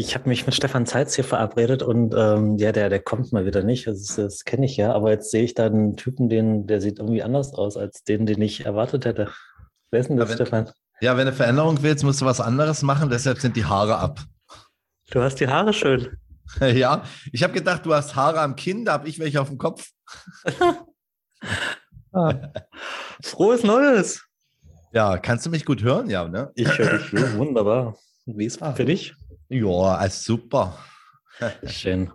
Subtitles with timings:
[0.00, 3.46] ich habe mich mit Stefan Zeitz hier verabredet und ähm, ja, der, der kommt mal
[3.46, 3.86] wieder nicht.
[3.88, 7.00] Das, das kenne ich ja, aber jetzt sehe ich da einen Typen, den, der sieht
[7.00, 9.32] irgendwie anders aus als den, den ich erwartet hätte.
[9.90, 10.70] Wer ist denn das, Ja, wenn- Stefan?
[11.00, 14.20] Ja, wenn du Veränderung willst, musst du was anderes machen, deshalb sind die Haare ab.
[15.10, 16.16] Du hast die Haare schön.
[16.60, 17.02] Ja,
[17.32, 19.90] ich habe gedacht, du hast Haare am Kinn, da habe ich welche auf dem Kopf.
[22.12, 22.34] Ah.
[23.22, 24.24] Frohes Neues!
[24.92, 26.08] Ja, kannst du mich gut hören?
[26.08, 26.50] Ja, ne?
[26.54, 27.96] Ich höre dich wunderbar.
[28.24, 28.72] Wie ist Ah.
[28.72, 29.14] für dich?
[29.48, 30.78] Ja, super.
[31.66, 32.10] Schön.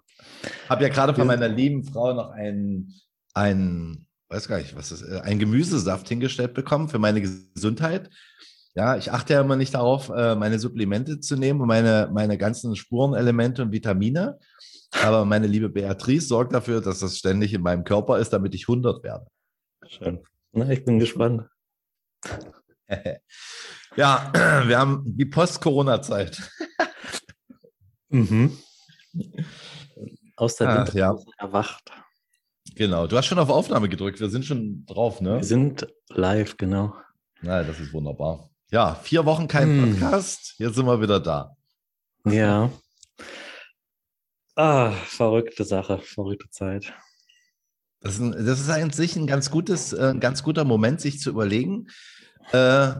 [0.69, 2.93] Habe ja gerade von meiner lieben Frau noch einen,
[3.33, 8.09] einen, weiß gar nicht, was das ist, einen Gemüsesaft hingestellt bekommen für meine Gesundheit.
[8.75, 12.37] Ja, ich achte ja immer nicht darauf, äh, meine Supplemente zu nehmen und meine, meine
[12.37, 14.39] ganzen Spurenelemente und Vitamine.
[15.03, 18.67] Aber meine liebe Beatrice sorgt dafür, dass das ständig in meinem Körper ist, damit ich
[18.67, 19.25] 100 werde.
[19.87, 20.23] Schön.
[20.51, 21.47] Na, ich bin gespannt.
[23.95, 24.31] ja,
[24.67, 26.41] wir haben die Post-Corona-Zeit.
[28.13, 28.57] Mhm.
[30.35, 31.15] Aus der Ach, ja.
[31.37, 31.91] erwacht.
[32.75, 33.07] Genau.
[33.07, 34.19] Du hast schon auf Aufnahme gedrückt.
[34.19, 35.37] Wir sind schon drauf, ne?
[35.37, 36.95] Wir sind live, genau.
[37.41, 38.49] Na, das ist wunderbar.
[38.71, 39.91] Ja, vier Wochen kein Hm.
[39.91, 40.55] Podcast.
[40.57, 41.55] Jetzt sind wir wieder da.
[42.25, 42.71] Ja.
[44.55, 46.93] Ah, verrückte Sache, verrückte Zeit.
[47.99, 51.19] Das ist, ein, das ist eigentlich ein ganz gutes, äh, ein ganz guter Moment, sich
[51.19, 51.87] zu überlegen.
[52.51, 52.93] Äh,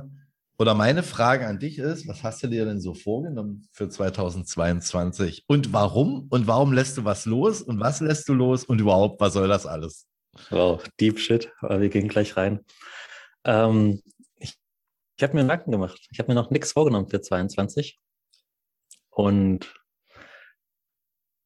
[0.58, 5.46] oder meine Frage an dich ist: Was hast du dir denn so vorgenommen für 2022?
[5.48, 6.28] Und warum?
[6.30, 7.62] Und warum lässt du was los?
[7.62, 8.64] Und was lässt du los?
[8.64, 10.08] Und überhaupt, was soll das alles?
[10.50, 12.60] Wow, Deep Shit, aber wir gehen gleich rein.
[13.46, 14.02] Ähm,
[14.36, 14.58] ich
[15.18, 16.08] ich habe mir Gedanken gemacht.
[16.12, 18.00] Ich habe mir noch nichts vorgenommen für 22.
[19.10, 19.74] Und,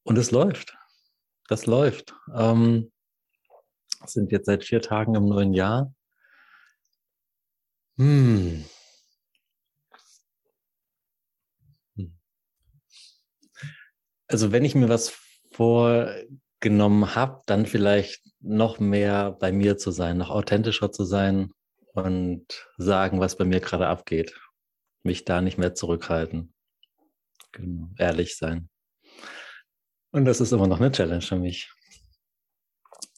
[0.03, 0.77] und es läuft.
[1.49, 2.13] Das läuft.
[2.33, 2.91] Ähm,
[4.05, 5.93] sind jetzt seit vier Tagen im neuen Jahr.
[7.97, 8.63] Hm.
[14.27, 15.17] Also wenn ich mir was
[15.51, 21.53] vorgenommen habe, dann vielleicht noch mehr bei mir zu sein, noch authentischer zu sein
[21.93, 24.39] und sagen, was bei mir gerade abgeht.
[25.03, 26.53] Mich da nicht mehr zurückhalten.
[27.53, 28.69] Genau, ehrlich sein.
[30.11, 31.71] Und das ist immer noch eine Challenge für mich.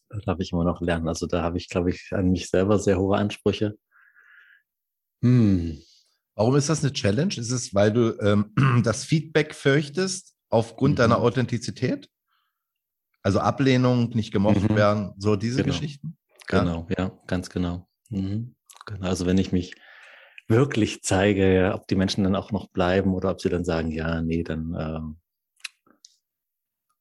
[0.10, 1.08] Da darf ich immer noch lernen.
[1.08, 3.78] Also da habe ich, glaube ich, an mich selber sehr hohe Ansprüche.
[5.22, 5.82] Hm.
[6.36, 7.34] Warum ist das eine Challenge?
[7.36, 10.98] Ist es, weil du ähm, das Feedback fürchtest aufgrund Mhm.
[10.98, 12.10] deiner Authentizität?
[13.22, 14.76] Also Ablehnung, nicht gemocht Mhm.
[14.76, 15.74] werden, so diese Genau.
[15.76, 16.18] Geschichten?
[16.48, 17.88] Genau, ja, ganz genau.
[18.10, 18.56] Mhm.
[18.86, 19.08] genau.
[19.08, 19.76] Also wenn ich mich
[20.48, 23.92] wirklich zeige, ja, ob die Menschen dann auch noch bleiben oder ob sie dann sagen,
[23.92, 25.20] ja, nee, dann ähm,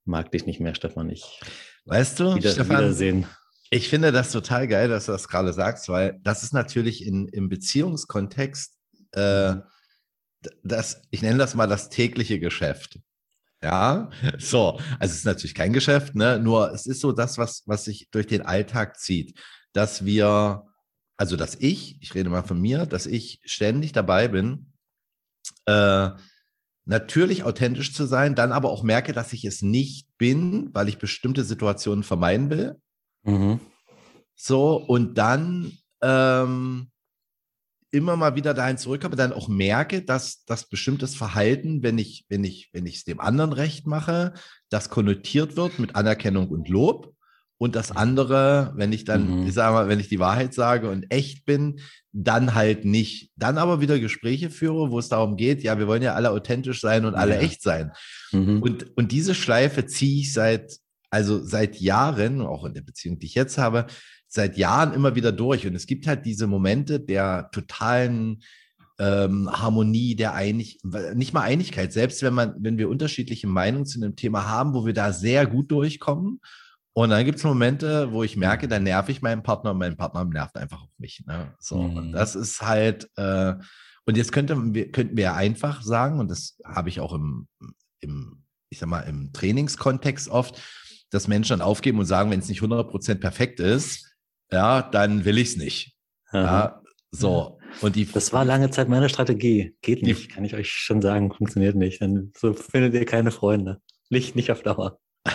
[0.05, 1.09] mag dich nicht mehr, Stefan.
[1.11, 1.41] Ich
[1.87, 3.27] Weißt du, wieder, Stefan, wiedersehen.
[3.71, 7.29] Ich finde das total geil, dass du das gerade sagst, weil das ist natürlich in,
[7.29, 8.75] im Beziehungskontext,
[9.13, 9.57] äh,
[10.63, 12.99] das, ich nenne das mal das tägliche Geschäft.
[13.63, 16.39] Ja, so, also es ist natürlich kein Geschäft, ne?
[16.39, 19.37] nur es ist so das, was, was sich durch den Alltag zieht,
[19.73, 20.65] dass wir,
[21.17, 24.73] also dass ich, ich rede mal von mir, dass ich ständig dabei bin,
[25.67, 26.11] äh,
[26.85, 30.99] natürlich authentisch zu sein, dann aber auch merke, dass ich es nicht bin, weil ich
[30.99, 32.81] bestimmte Situationen vermeiden will.
[33.25, 33.61] Mhm.
[34.37, 36.91] So, und dann ähm,
[37.91, 42.45] immer mal wieder dahin zurückkomme, dann auch merke, dass das bestimmtes Verhalten, wenn ich, wenn
[42.45, 44.35] ich, wenn ich es dem anderen recht mache,
[44.69, 47.15] das konnotiert wird mit Anerkennung und Lob.
[47.61, 49.47] Und das andere, wenn ich dann, Mhm.
[49.49, 51.81] ich sage mal, wenn ich die Wahrheit sage und echt bin,
[52.13, 53.33] dann halt nicht.
[53.35, 56.81] Dann aber wieder Gespräche führe, wo es darum geht, ja, wir wollen ja alle authentisch
[56.81, 57.41] sein und alle Ja.
[57.41, 57.91] echt sein.
[58.31, 58.63] Mhm.
[58.63, 60.77] Und, und diese Schleife ziehe ich seit,
[61.11, 63.87] also seit Jahren, auch in der Beziehung, die ich jetzt habe,
[64.29, 65.67] seit Jahren immer wieder durch.
[65.67, 68.43] Und es gibt halt diese Momente der totalen
[68.99, 70.81] ähm, Harmonie, der Einig,
[71.15, 74.85] nicht mal Einigkeit, selbst wenn man, wenn wir unterschiedliche Meinungen zu einem Thema haben, wo
[74.85, 76.41] wir da sehr gut durchkommen.
[76.93, 79.97] Und dann gibt es Momente, wo ich merke, da nerv ich meinen Partner und mein
[79.97, 81.23] Partner nervt einfach auf mich.
[81.27, 81.55] Ne?
[81.61, 81.97] So, Mhm.
[81.97, 83.55] und das ist halt, äh,
[84.05, 84.57] und jetzt könnte,
[84.91, 87.47] könnten wir einfach sagen, und das habe ich auch im,
[88.01, 90.61] im, ich sag mal, im Trainingskontext oft,
[91.11, 94.08] dass Menschen dann aufgeben und sagen, wenn es nicht 100% perfekt ist,
[94.51, 95.95] ja, dann will ich es nicht.
[96.31, 96.41] Aha.
[96.43, 97.59] Ja, so.
[97.81, 99.75] Und die, Das war lange Zeit meine Strategie.
[99.83, 101.33] Geht Die- nicht, kann ich euch schon sagen.
[101.33, 102.01] Funktioniert nicht.
[102.01, 103.81] Dann so findet ihr keine Freunde.
[104.11, 104.99] Nicht, nicht auf Dauer.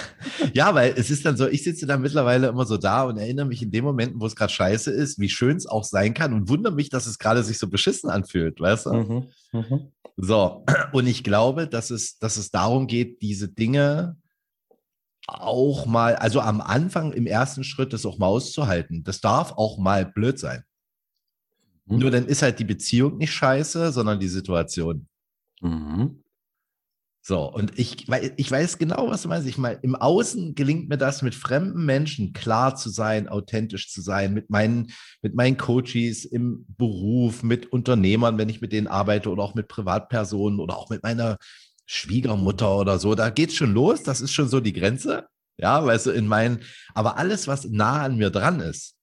[0.53, 3.45] Ja, weil es ist dann so, ich sitze dann mittlerweile immer so da und erinnere
[3.45, 6.33] mich in den Momenten, wo es gerade scheiße ist, wie schön es auch sein kann
[6.33, 8.93] und wundere mich, dass es gerade sich so beschissen anfühlt, weißt du?
[8.93, 9.27] Mhm.
[9.51, 9.91] Mhm.
[10.17, 14.17] So, und ich glaube, dass es, dass es darum geht, diese Dinge
[15.27, 19.03] auch mal, also am Anfang im ersten Schritt das auch mal auszuhalten.
[19.03, 20.63] Das darf auch mal blöd sein.
[21.85, 21.99] Mhm.
[21.99, 25.07] Nur dann ist halt die Beziehung nicht scheiße, sondern die Situation.
[25.61, 26.23] Mhm.
[27.25, 29.47] So, und ich, ich weiß genau, was du meinst.
[29.47, 34.01] Ich meine, im Außen gelingt mir das, mit fremden Menschen klar zu sein, authentisch zu
[34.01, 34.91] sein, mit meinen,
[35.21, 39.69] mit meinen Coaches im Beruf, mit Unternehmern, wenn ich mit denen arbeite oder auch mit
[39.69, 41.37] Privatpersonen oder auch mit meiner
[41.85, 43.15] Schwiegermutter oder so.
[43.15, 44.03] Da geht's schon los.
[44.03, 45.27] Das ist schon so die Grenze.
[45.57, 46.61] Ja, weißt du, in meinen,
[46.93, 48.95] aber alles, was nah an mir dran ist,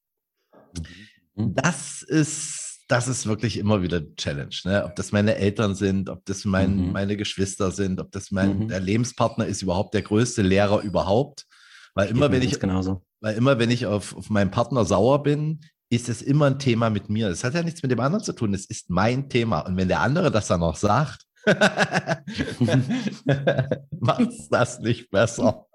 [1.34, 1.54] mhm.
[1.54, 4.54] das ist das ist wirklich immer wieder Challenge.
[4.64, 4.84] Ne?
[4.84, 6.92] Ob das meine Eltern sind, ob das mein, mhm.
[6.92, 8.68] meine Geschwister sind, ob das mein mhm.
[8.68, 11.46] der Lebenspartner ist, überhaupt der größte Lehrer überhaupt.
[11.94, 13.02] Weil immer, wenn ich, genauso.
[13.20, 16.90] weil immer, wenn ich auf, auf meinen Partner sauer bin, ist es immer ein Thema
[16.90, 17.28] mit mir.
[17.28, 18.54] Es hat ja nichts mit dem anderen zu tun.
[18.54, 19.60] Es ist mein Thema.
[19.60, 21.26] Und wenn der andere das dann noch sagt,
[24.00, 25.66] macht das nicht besser.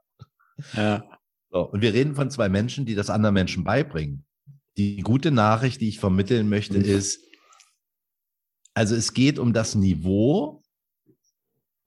[0.73, 1.03] Ja.
[1.49, 4.25] So, und wir reden von zwei Menschen, die das anderen Menschen beibringen.
[4.77, 6.85] Die gute Nachricht, die ich vermitteln möchte, mhm.
[6.85, 7.23] ist,
[8.73, 10.63] also es geht um das Niveau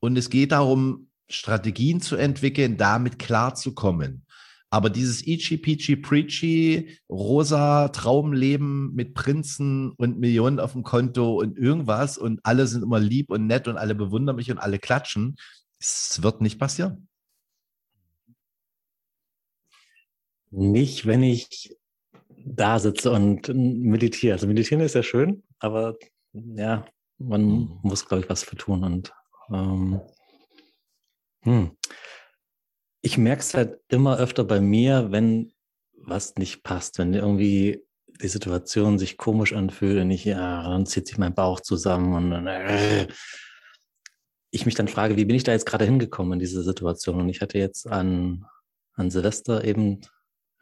[0.01, 4.25] und es geht darum, Strategien zu entwickeln, damit klarzukommen.
[4.71, 11.57] Aber dieses Ichi Pichi Preachy, rosa Traumleben mit Prinzen und Millionen auf dem Konto und
[11.57, 15.37] irgendwas und alle sind immer lieb und nett und alle bewundern mich und alle klatschen,
[15.81, 17.09] es wird nicht passieren.
[20.51, 21.77] Nicht, wenn ich
[22.45, 24.35] da sitze und meditiere.
[24.35, 25.97] Also meditieren ist ja schön, aber
[26.33, 26.87] ja,
[27.19, 27.79] man mhm.
[27.83, 28.85] muss, glaube ich, was für tun.
[28.85, 29.13] Und
[29.51, 30.01] ähm,
[31.43, 31.71] hm.
[33.01, 35.53] Ich merke es halt immer öfter bei mir, wenn
[35.95, 37.85] was nicht passt, wenn irgendwie
[38.21, 42.31] die Situation sich komisch anfühlt und ich, ja, dann zieht sich mein Bauch zusammen und
[42.31, 43.07] dann, äh,
[44.51, 47.21] ich mich dann frage, wie bin ich da jetzt gerade hingekommen in diese Situation?
[47.21, 48.47] Und ich hatte jetzt an,
[48.95, 50.01] an Silvester eben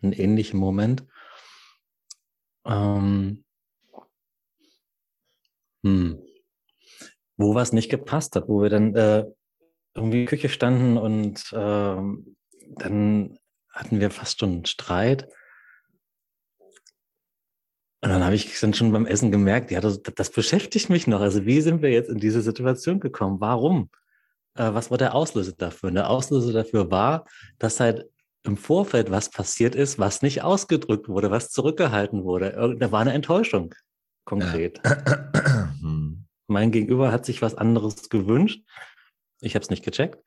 [0.02, 1.04] einen ähnlichen Moment
[2.66, 3.44] ähm,
[5.84, 6.18] hm.
[7.36, 9.24] Wo was nicht gepasst hat, wo wir dann äh,
[9.96, 11.96] irgendwie in der Küche standen und äh,
[12.78, 13.38] dann
[13.70, 15.28] hatten wir fast schon einen Streit.
[18.02, 21.20] Und dann habe ich dann schon beim Essen gemerkt, ja, das, das, beschäftigt mich noch.
[21.20, 23.40] Also wie sind wir jetzt in diese Situation gekommen?
[23.40, 23.90] Warum?
[24.54, 25.88] Äh, was war der Auslöser dafür?
[25.88, 27.24] Und der Auslöser dafür war,
[27.58, 28.08] dass halt
[28.44, 32.76] im Vorfeld was passiert ist, was nicht ausgedrückt wurde, was zurückgehalten wurde.
[32.78, 33.74] Da war eine Enttäuschung
[34.24, 34.80] konkret.
[34.84, 35.72] Ja.
[36.46, 38.62] mein Gegenüber hat sich was anderes gewünscht.
[39.46, 40.18] Ich habe es nicht gecheckt.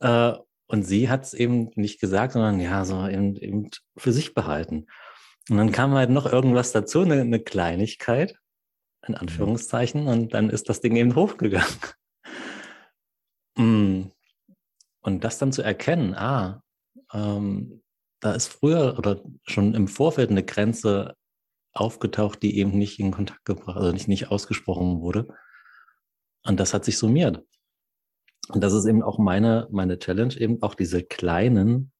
[0.00, 0.32] Äh,
[0.66, 4.86] und sie hat es eben nicht gesagt, sondern ja, so eben, eben, für sich behalten.
[5.50, 8.36] Und dann kam halt noch irgendwas dazu, eine, eine Kleinigkeit,
[9.06, 11.68] in Anführungszeichen, und dann ist das Ding eben hochgegangen.
[13.54, 14.04] Mm.
[15.02, 16.62] Und das dann zu erkennen, ah,
[17.12, 17.82] ähm,
[18.20, 21.16] da ist früher oder schon im Vorfeld eine Grenze
[21.74, 25.28] aufgetaucht, die eben nicht in Kontakt gebracht, also nicht, nicht ausgesprochen wurde.
[26.44, 27.44] Und das hat sich summiert.
[28.48, 31.92] Und das ist eben auch meine, meine Challenge, eben auch diese kleinen,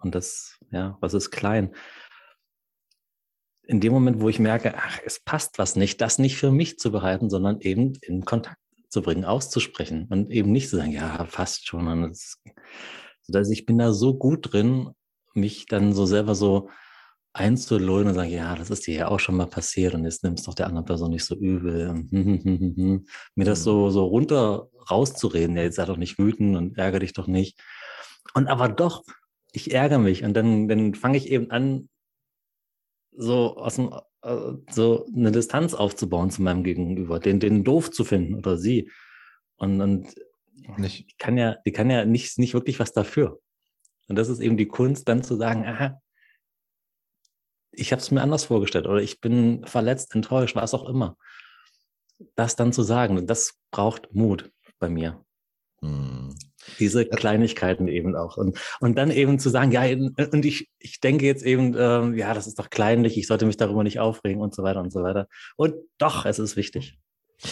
[0.00, 1.74] und das, ja, was ist klein?
[3.66, 6.78] In dem Moment, wo ich merke, ach, es passt was nicht, das nicht für mich
[6.78, 8.58] zu behalten, sondern eben in Kontakt
[8.88, 11.86] zu bringen, auszusprechen und eben nicht zu sagen, ja, passt schon.
[11.88, 12.40] Und das,
[13.32, 14.90] also ich bin da so gut drin,
[15.34, 16.70] mich dann so selber so
[17.38, 20.46] einzulullen und sagen, ja, das ist dir ja auch schon mal passiert und jetzt nimmst
[20.46, 21.88] doch der anderen Person nicht so übel.
[21.88, 22.12] Und,
[23.34, 23.90] mir das so, mhm.
[23.90, 27.60] so runter rauszureden, ja, jetzt sei doch nicht wütend und ärgere dich doch nicht.
[28.34, 29.04] Und aber doch,
[29.52, 31.88] ich ärgere mich und dann, dann fange ich eben an,
[33.12, 33.92] so aus dem,
[34.22, 38.90] äh, so eine Distanz aufzubauen zu meinem Gegenüber, den, den doof zu finden oder sie.
[39.56, 40.14] Und, und
[40.76, 41.10] nicht.
[41.10, 43.40] Die kann ja, die kann ja nicht, nicht wirklich was dafür.
[44.08, 46.00] Und das ist eben die Kunst, dann zu sagen, aha,
[47.78, 51.16] ich habe es mir anders vorgestellt oder ich bin verletzt, enttäuscht, was auch immer.
[52.34, 55.24] Das dann zu sagen, das braucht Mut bei mir.
[55.80, 56.34] Hm.
[56.78, 58.36] Diese Kleinigkeiten eben auch.
[58.36, 62.34] Und, und dann eben zu sagen, ja, und ich, ich denke jetzt eben, ähm, ja,
[62.34, 65.02] das ist doch kleinlich, ich sollte mich darüber nicht aufregen und so weiter und so
[65.02, 65.28] weiter.
[65.56, 66.98] Und doch, es ist wichtig,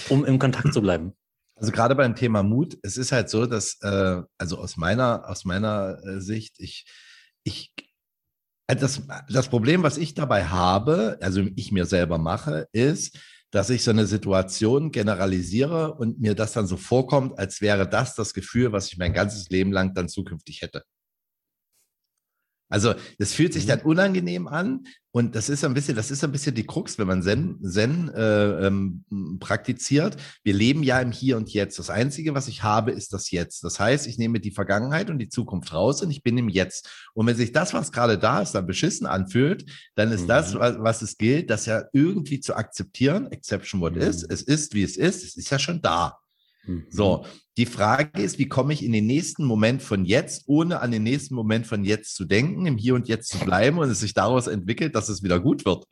[0.09, 1.13] um im Kontakt zu bleiben.
[1.55, 5.45] Also gerade beim Thema Mut, es ist halt so, dass, äh, also aus meiner, aus
[5.45, 6.85] meiner äh, Sicht, ich,
[7.45, 7.86] ich, äh,
[8.67, 13.19] das, das Problem, was ich dabei habe, also ich mir selber mache, ist,
[13.51, 18.15] dass ich so eine Situation generalisiere und mir das dann so vorkommt, als wäre das
[18.15, 20.83] das Gefühl, was ich mein ganzes Leben lang dann zukünftig hätte.
[22.69, 23.69] Also das fühlt sich mhm.
[23.69, 27.07] dann unangenehm an und das ist ein bisschen, das ist ein bisschen die Krux, wenn
[27.07, 29.05] man Zen, Zen äh, ähm,
[29.41, 30.17] praktiziert.
[30.45, 31.79] Wir leben ja im Hier und Jetzt.
[31.79, 33.65] Das Einzige, was ich habe, ist das Jetzt.
[33.65, 37.09] Das heißt, ich nehme die Vergangenheit und die Zukunft raus und ich bin im Jetzt.
[37.15, 40.29] Und wenn sich das, was gerade da ist, dann beschissen anfühlt, dann ist mhm.
[40.29, 43.31] das, was, was, es gilt, das ja irgendwie zu akzeptieren.
[43.33, 44.03] Exception what mhm.
[44.03, 44.23] is.
[44.23, 45.25] Es ist, wie es ist.
[45.25, 46.19] Es ist ja schon da.
[46.67, 46.87] Mhm.
[46.91, 47.25] So,
[47.57, 51.03] die Frage ist, wie komme ich in den nächsten Moment von jetzt, ohne an den
[51.03, 54.15] nächsten Moment von jetzt zu denken, im Hier und Jetzt zu bleiben und es sich
[54.15, 55.85] daraus entwickelt, dass es wieder gut wird.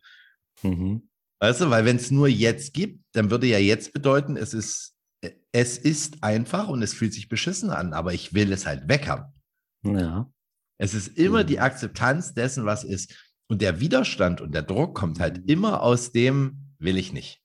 [0.63, 1.09] Mhm.
[1.41, 4.95] Weißt du, weil wenn es nur jetzt gibt, dann würde ja jetzt bedeuten, es ist,
[5.53, 9.09] es ist einfach und es fühlt sich beschissen an, aber ich will es halt weg
[9.09, 9.33] haben.
[9.85, 10.31] Ja.
[10.79, 11.47] Es ist immer mhm.
[11.47, 13.15] die Akzeptanz dessen, was ist.
[13.47, 15.45] Und der Widerstand und der Druck kommt halt mhm.
[15.47, 17.41] immer aus dem, will ich nicht.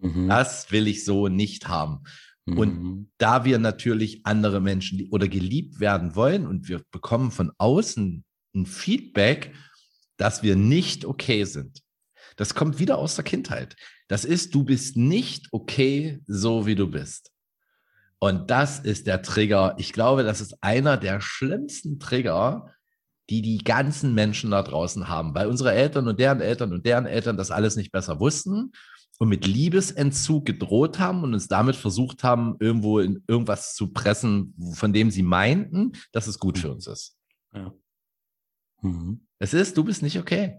[0.00, 0.28] Mhm.
[0.28, 2.04] Das will ich so nicht haben.
[2.50, 2.58] Mhm.
[2.58, 8.24] Und da wir natürlich andere Menschen oder geliebt werden wollen und wir bekommen von außen
[8.54, 9.54] ein Feedback,
[10.16, 11.82] dass wir nicht okay sind.
[12.36, 13.76] Das kommt wieder aus der Kindheit.
[14.08, 17.30] Das ist, du bist nicht okay, so wie du bist.
[18.18, 19.74] Und das ist der Trigger.
[19.78, 22.74] Ich glaube, das ist einer der schlimmsten Trigger,
[23.30, 27.06] die die ganzen Menschen da draußen haben, weil unsere Eltern und deren Eltern und deren
[27.06, 28.72] Eltern das alles nicht besser wussten
[29.20, 34.54] und mit Liebesentzug gedroht haben und uns damit versucht haben, irgendwo in irgendwas zu pressen,
[34.72, 37.18] von dem sie meinten, dass es gut für uns ist.
[37.52, 37.70] Ja.
[38.80, 39.26] Mhm.
[39.38, 40.56] Es ist, du bist nicht okay.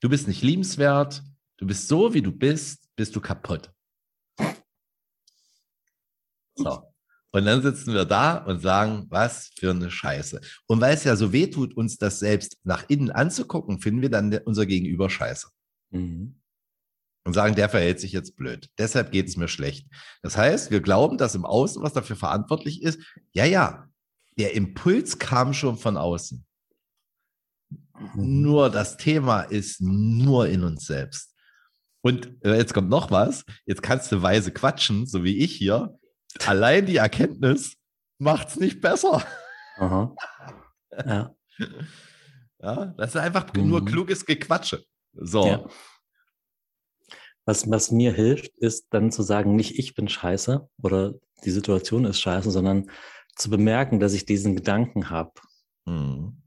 [0.00, 1.22] Du bist nicht liebenswert.
[1.58, 3.70] Du bist so, wie du bist, bist du kaputt.
[6.54, 6.82] So.
[7.32, 10.40] Und dann sitzen wir da und sagen, was für eine Scheiße.
[10.66, 14.10] Und weil es ja so weh tut, uns das selbst nach innen anzugucken, finden wir
[14.10, 15.48] dann unser Gegenüber scheiße.
[15.90, 16.39] Mhm.
[17.30, 18.68] Und sagen, der verhält sich jetzt blöd.
[18.76, 19.86] Deshalb geht es mir schlecht.
[20.20, 23.00] Das heißt, wir glauben, dass im Außen, was dafür verantwortlich ist,
[23.32, 23.86] ja, ja,
[24.36, 26.44] der Impuls kam schon von außen.
[28.16, 31.36] Nur das Thema ist nur in uns selbst.
[32.02, 33.44] Und äh, jetzt kommt noch was.
[33.64, 35.96] Jetzt kannst du weise quatschen, so wie ich hier
[36.44, 37.76] allein die Erkenntnis
[38.18, 39.24] macht es nicht besser.
[39.76, 40.14] Aha.
[41.06, 41.32] Ja.
[42.60, 42.86] ja.
[42.98, 43.68] Das ist einfach mhm.
[43.68, 44.82] nur kluges Gequatsche.
[45.12, 45.46] So.
[45.46, 45.68] Ja.
[47.50, 51.14] Was, was mir hilft, ist dann zu sagen, nicht ich bin scheiße oder
[51.44, 52.88] die Situation ist scheiße, sondern
[53.34, 55.32] zu bemerken, dass ich diesen Gedanken habe.
[55.84, 56.42] Mhm.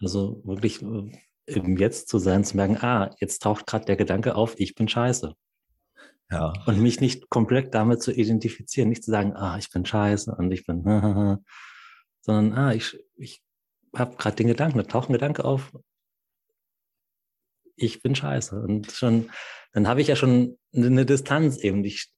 [0.00, 1.12] Also wirklich äh,
[1.46, 4.88] im Jetzt zu sein, zu merken, ah, jetzt taucht gerade der Gedanke auf, ich bin
[4.88, 5.34] scheiße.
[6.32, 6.52] Ja.
[6.66, 10.50] Und mich nicht komplett damit zu identifizieren, nicht zu sagen, ah, ich bin scheiße und
[10.50, 10.82] ich bin,
[12.22, 13.40] sondern, ah, ich, ich
[13.94, 15.70] habe gerade den Gedanken, da taucht ein Gedanke auf,
[17.80, 18.60] ich bin scheiße.
[18.60, 19.30] Und schon,
[19.72, 22.12] dann habe ich ja schon eine Distanz eben ich,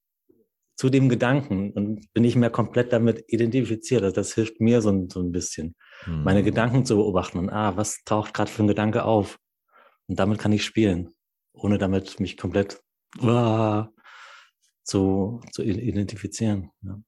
[0.77, 4.03] zu dem Gedanken und bin nicht mehr komplett damit identifiziert.
[4.03, 5.77] Also das hilft mir so, so ein bisschen,
[6.07, 6.25] mhm.
[6.25, 9.39] meine Gedanken zu beobachten und, ah, was taucht gerade für ein Gedanke auf?
[10.09, 11.15] Und damit kann ich spielen,
[11.53, 12.83] ohne damit mich komplett
[13.23, 13.85] uh,
[14.83, 16.71] zu, zu identifizieren.
[16.83, 16.99] Ja.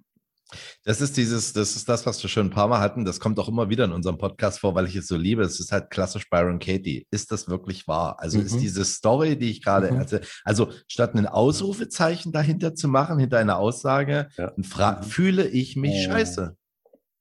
[0.84, 3.04] Das ist dieses, das ist das, was wir schon ein paar Mal hatten.
[3.04, 5.42] Das kommt auch immer wieder in unserem Podcast vor, weil ich es so liebe.
[5.42, 7.06] Es ist halt klassisch Byron Katie.
[7.10, 8.16] Ist das wirklich wahr?
[8.20, 8.46] Also mhm.
[8.46, 9.98] ist diese Story, die ich gerade mhm.
[9.98, 14.52] erzähle, also statt ein Ausrufezeichen dahinter zu machen, hinter einer Aussage, ja.
[14.56, 15.02] mhm.
[15.02, 16.10] fühle ich mich oh.
[16.10, 16.56] scheiße?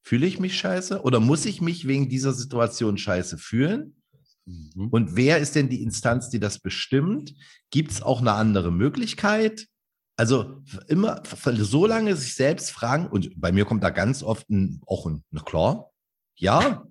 [0.01, 1.01] Fühle ich mich scheiße?
[1.01, 3.95] Oder muss ich mich wegen dieser Situation scheiße fühlen?
[4.45, 4.89] Mhm.
[4.89, 7.33] Und wer ist denn die Instanz, die das bestimmt?
[7.71, 9.67] Gibt es auch eine andere Möglichkeit?
[10.23, 14.79] Also immer so lange sich selbst fragen, und bei mir kommt da ganz oft ein,
[14.87, 15.91] auch ein, na klar,
[16.37, 16.85] ja.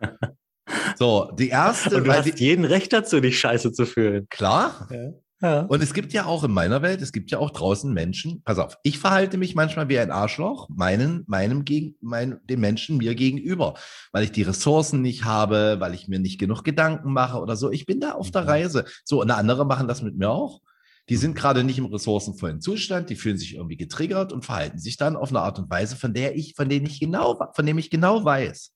[0.96, 1.96] so, die erste.
[1.96, 4.28] Und du hast die, jeden Recht dazu, dich scheiße zu fühlen.
[4.30, 4.86] Klar.
[4.92, 5.10] Ja.
[5.42, 5.62] Ja.
[5.62, 8.60] Und es gibt ja auch in meiner Welt, es gibt ja auch draußen Menschen, pass
[8.60, 13.16] auf, ich verhalte mich manchmal wie ein Arschloch, meinen, meinem gegen, mein, den Menschen mir
[13.16, 13.74] gegenüber,
[14.12, 17.72] weil ich die Ressourcen nicht habe, weil ich mir nicht genug Gedanken mache oder so.
[17.72, 18.48] Ich bin da auf der mhm.
[18.48, 18.84] Reise.
[19.04, 20.60] So, und andere machen das mit mir auch.
[21.08, 24.96] Die sind gerade nicht im ressourcenvollen Zustand, die fühlen sich irgendwie getriggert und verhalten sich
[24.96, 27.78] dann auf eine Art und Weise, von der ich, von denen ich genau, von dem
[27.78, 28.72] ich genau weiß,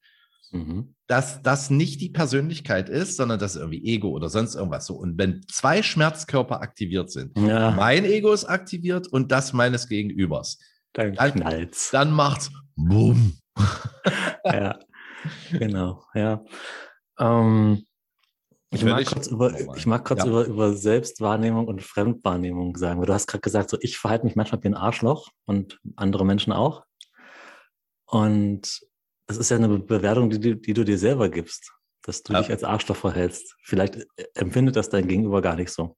[0.53, 0.95] mhm.
[1.09, 4.95] dass das nicht die Persönlichkeit ist, sondern das ist irgendwie Ego oder sonst irgendwas so.
[4.95, 7.73] Und wenn zwei Schmerzkörper aktiviert sind, ja.
[7.73, 10.59] mein Ego ist aktiviert und das meines Gegenübers,
[10.93, 11.91] dann, dann knallt's.
[11.91, 13.39] Dann macht's Boom.
[14.45, 14.79] ja,
[15.51, 16.43] genau, ja.
[17.19, 17.85] Ähm,
[18.73, 20.27] ich mag, kurz über, ich mag kurz ja.
[20.27, 23.03] über, über Selbstwahrnehmung und Fremdwahrnehmung sagen.
[23.03, 26.53] Du hast gerade gesagt, so ich verhalte mich manchmal wie ein Arschloch und andere Menschen
[26.53, 26.85] auch.
[28.07, 28.81] Und
[29.27, 31.73] das ist ja eine Bewertung, die, die du dir selber gibst,
[32.03, 32.41] dass du ja.
[32.41, 33.57] dich als Arschloch verhältst.
[33.63, 35.97] Vielleicht äh, empfindet das dein Gegenüber gar nicht so.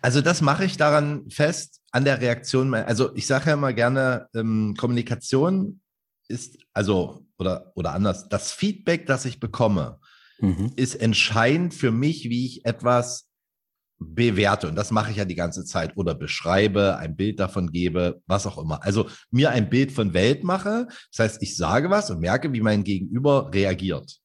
[0.00, 2.72] Also das mache ich daran fest, an der Reaktion.
[2.74, 5.80] Also ich sage ja immer gerne, ähm, Kommunikation
[6.28, 10.00] ist, also, oder, oder anders, das Feedback, das ich bekomme,
[10.44, 10.72] mhm.
[10.76, 13.28] ist entscheidend für mich, wie ich etwas
[13.98, 14.68] bewerte.
[14.68, 18.46] Und das mache ich ja die ganze Zeit oder beschreibe, ein Bild davon gebe, was
[18.46, 18.82] auch immer.
[18.82, 20.88] Also mir ein Bild von Welt mache.
[21.12, 24.18] Das heißt, ich sage was und merke, wie mein Gegenüber reagiert.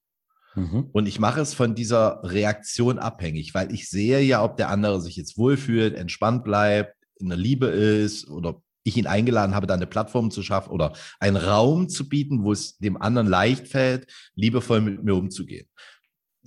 [0.56, 0.90] Mhm.
[0.92, 5.02] Und ich mache es von dieser Reaktion abhängig, weil ich sehe ja, ob der andere
[5.02, 9.74] sich jetzt wohlfühlt, entspannt bleibt, in der Liebe ist oder ich ihn eingeladen habe, da
[9.74, 14.12] eine Plattform zu schaffen oder einen Raum zu bieten, wo es dem anderen leicht fällt,
[14.36, 15.68] liebevoll mit mir umzugehen.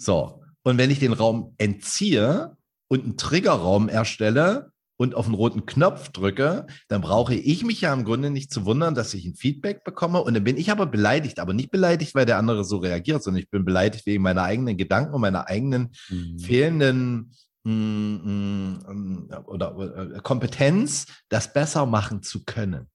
[0.03, 0.43] So.
[0.63, 2.57] Und wenn ich den Raum entziehe
[2.89, 7.93] und einen Triggerraum erstelle, und auf den roten Knopf drücke, dann brauche ich mich ja
[7.93, 10.23] im Grunde nicht zu wundern, dass ich ein Feedback bekomme.
[10.23, 13.43] Und dann bin ich aber beleidigt, aber nicht beleidigt, weil der andere so reagiert, sondern
[13.43, 16.39] ich bin beleidigt wegen meiner eigenen Gedanken und meiner eigenen mhm.
[16.39, 17.33] fehlenden
[17.65, 22.89] mm, mm, oder, oder, Kompetenz, das besser machen zu können.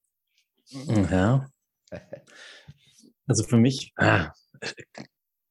[1.10, 1.46] Ja.
[3.30, 4.32] Also für mich, ah,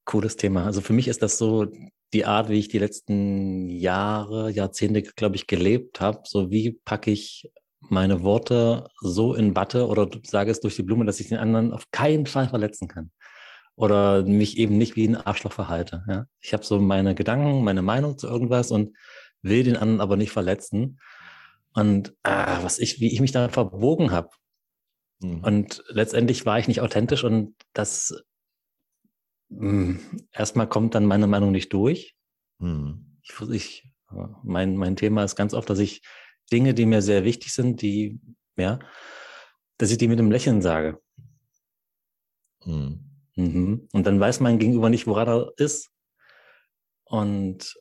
[0.07, 0.65] cooles Thema.
[0.65, 1.67] Also für mich ist das so
[2.13, 6.21] die Art, wie ich die letzten Jahre, Jahrzehnte, glaube ich, gelebt habe.
[6.23, 11.05] So wie packe ich meine Worte so in Watte oder sage es durch die Blume,
[11.05, 13.11] dass ich den anderen auf keinen Fall verletzen kann.
[13.75, 16.03] Oder mich eben nicht wie ein Arschloch verhalte.
[16.07, 16.25] Ja?
[16.39, 18.97] Ich habe so meine Gedanken, meine Meinung zu irgendwas und
[19.43, 20.99] will den anderen aber nicht verletzen.
[21.73, 24.29] Und ah, was ich, wie ich mich da verbogen habe.
[25.19, 25.43] Mhm.
[25.43, 28.23] Und letztendlich war ich nicht authentisch und das
[30.31, 32.15] erstmal kommt dann meine Meinung nicht durch.
[32.59, 33.19] Hm.
[33.21, 33.91] Ich, ich,
[34.43, 36.01] mein, mein Thema ist ganz oft, dass ich
[36.51, 38.19] Dinge, die mir sehr wichtig sind, die,
[38.55, 38.79] ja,
[39.77, 41.01] dass ich die mit einem Lächeln sage.
[42.63, 43.03] Hm.
[43.35, 43.87] Mhm.
[43.93, 45.91] Und dann weiß mein Gegenüber nicht, woran er ist.
[47.05, 47.77] Und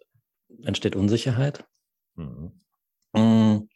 [0.63, 1.67] entsteht Unsicherheit.
[2.15, 2.61] Mhm.
[3.13, 3.69] Und,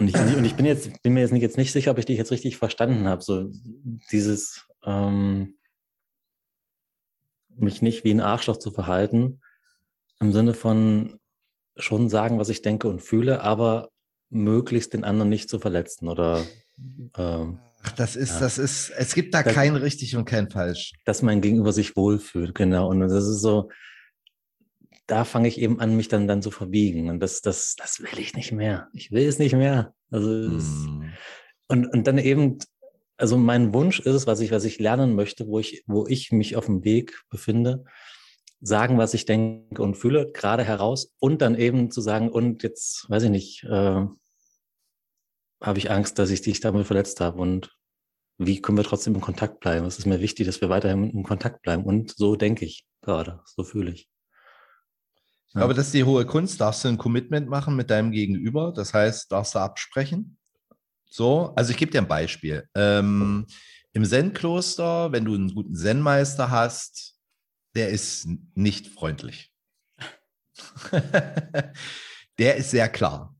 [0.00, 2.18] ich, und ich, bin jetzt, bin mir jetzt nicht, jetzt nicht sicher, ob ich dich
[2.18, 3.22] jetzt richtig verstanden habe.
[3.22, 3.50] So
[4.10, 5.56] dieses, ähm,
[7.56, 9.40] mich nicht wie ein Arschloch zu verhalten,
[10.20, 11.18] im Sinne von
[11.76, 13.90] schon sagen, was ich denke und fühle, aber
[14.30, 16.44] möglichst den anderen nicht zu verletzen oder
[17.16, 18.40] ähm, Ach, das ist, ja.
[18.40, 20.92] das ist, es gibt da das, kein richtig und kein falsch.
[21.04, 22.88] Dass mein Gegenüber sich wohlfühlt, genau.
[22.88, 23.70] Und das ist so,
[25.06, 27.10] da fange ich eben an, mich dann, dann zu verbiegen.
[27.10, 28.88] Und das, das, das will ich nicht mehr.
[28.92, 29.94] Ich will es nicht mehr.
[30.10, 31.12] Also, mm.
[31.68, 32.58] und, und dann eben
[33.22, 36.32] also mein Wunsch ist es, was ich, was ich lernen möchte, wo ich, wo ich
[36.32, 37.84] mich auf dem Weg befinde,
[38.60, 43.08] sagen, was ich denke und fühle, gerade heraus und dann eben zu sagen, und jetzt,
[43.08, 44.06] weiß ich nicht, äh,
[45.60, 47.70] habe ich Angst, dass ich dich damit verletzt habe und
[48.38, 49.86] wie können wir trotzdem in Kontakt bleiben?
[49.86, 53.40] Es ist mir wichtig, dass wir weiterhin in Kontakt bleiben und so denke ich gerade,
[53.44, 54.08] so fühle ich.
[55.46, 56.60] Ich glaube, das ist die hohe Kunst.
[56.60, 58.72] Darfst du ein Commitment machen mit deinem Gegenüber?
[58.74, 60.38] Das heißt, darfst du absprechen?
[61.12, 62.66] So, also ich gebe dir ein Beispiel.
[62.74, 63.46] Ähm,
[63.92, 67.16] Im Zen-Kloster, wenn du einen guten Zen-Meister hast,
[67.74, 69.52] der ist nicht freundlich.
[72.38, 73.36] der ist sehr klar.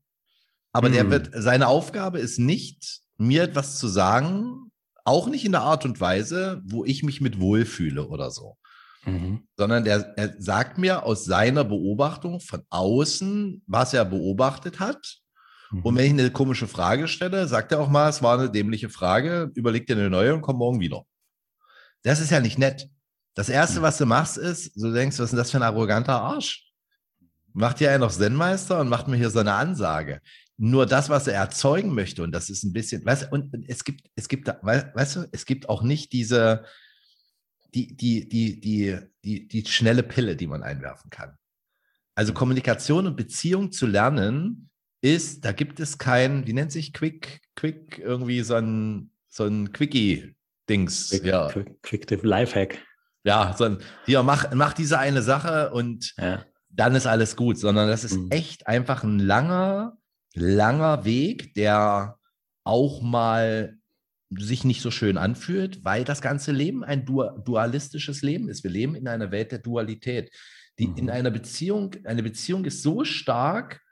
[0.71, 0.93] Aber hm.
[0.93, 4.71] der wird, seine Aufgabe ist nicht, mir etwas zu sagen,
[5.03, 8.55] auch nicht in der Art und Weise, wo ich mich mit wohlfühle oder so.
[9.05, 9.47] Mhm.
[9.57, 15.22] Sondern der, er sagt mir aus seiner Beobachtung von außen, was er beobachtet hat
[15.81, 18.89] und wenn ich eine komische Frage stelle, sagt er auch mal, es war eine dämliche
[18.89, 21.05] Frage, überleg dir eine neue und komm morgen wieder.
[22.03, 22.89] Das ist ja nicht nett.
[23.33, 26.21] Das Erste, was du machst, ist, du denkst, was ist denn das für ein arroganter
[26.21, 26.69] Arsch?
[27.53, 30.21] Macht hier einer noch Zen-Meister und macht mir hier so eine Ansage.
[30.57, 34.07] Nur das, was er erzeugen möchte, und das ist ein bisschen, weißt und es gibt,
[34.15, 36.65] es gibt, weißt du, es gibt auch nicht diese,
[37.73, 41.37] die, die, die, die, die, die schnelle Pille, die man einwerfen kann.
[42.15, 44.69] Also Kommunikation und Beziehung zu lernen,
[45.03, 49.73] ist, da gibt es kein, wie nennt sich Quick, Quick, irgendwie so ein, so ein
[49.73, 51.09] Quickie-Dings.
[51.09, 51.49] Quick, ja.
[51.49, 52.79] Quick, Quick Lifehack.
[53.25, 56.45] Ja, so ein, hier, mach, mach diese eine Sache und ja.
[56.69, 58.31] dann ist alles gut, sondern das ist mhm.
[58.31, 59.97] echt einfach ein langer,
[60.35, 62.17] langer Weg, der
[62.63, 63.77] auch mal
[64.35, 68.63] sich nicht so schön anfühlt, weil das ganze Leben ein dualistisches Leben ist.
[68.63, 70.31] Wir leben in einer Welt der Dualität.
[70.79, 70.97] Die, mhm.
[70.97, 73.82] In einer Beziehung, eine Beziehung ist so stark,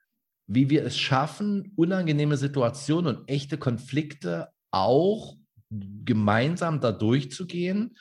[0.54, 5.38] wie wir es schaffen, unangenehme Situationen und echte Konflikte auch
[5.70, 7.98] gemeinsam da durchzugehen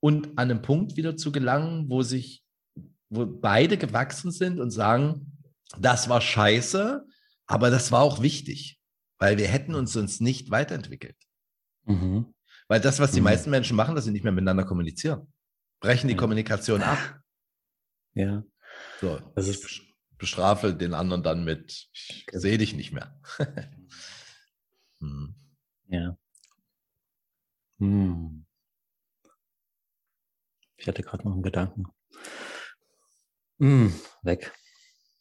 [0.00, 2.44] und an einen Punkt wieder zu gelangen, wo sich,
[3.08, 5.38] wo beide gewachsen sind und sagen,
[5.78, 7.06] das war scheiße,
[7.46, 8.80] aber das war auch wichtig,
[9.18, 11.16] weil wir hätten uns sonst nicht weiterentwickelt.
[11.84, 12.34] Mhm.
[12.66, 13.24] Weil das, was die mhm.
[13.24, 15.32] meisten Menschen machen, dass sie nicht mehr miteinander kommunizieren.
[15.80, 17.20] Brechen die Kommunikation ab.
[18.14, 18.42] Ja.
[19.00, 19.20] So.
[19.36, 19.89] Das ist
[20.20, 23.20] bestrafe den anderen dann mit, ich sehe dich nicht mehr.
[25.00, 25.34] hm.
[25.88, 26.16] Ja.
[27.78, 28.46] Hm.
[30.76, 31.86] Ich hatte gerade noch einen Gedanken.
[33.58, 34.52] Hm, weg.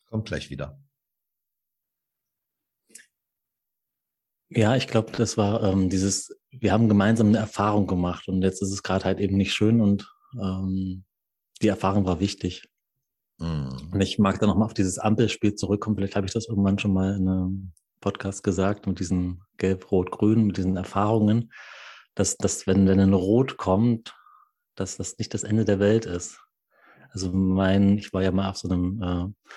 [0.06, 0.80] Kommt gleich wieder.
[4.50, 8.62] Ja, ich glaube, das war ähm, dieses, wir haben gemeinsam eine Erfahrung gemacht und jetzt
[8.62, 11.06] ist es gerade halt eben nicht schön und ähm,
[11.62, 12.68] die Erfahrung war wichtig.
[13.40, 13.90] Mhm.
[13.92, 15.96] Und ich mag da nochmal auf dieses Ampelspiel zurückkommen.
[15.96, 17.72] Vielleicht habe ich das irgendwann schon mal in einem
[18.02, 21.52] Podcast gesagt, mit diesen Gelb, Rot, Grün, mit diesen Erfahrungen,
[22.16, 24.16] dass, dass wenn, wenn ein Rot kommt,
[24.76, 26.40] dass das nicht das Ende der Welt ist.
[27.12, 29.52] Also mein, ich war ja mal auf so einem äh,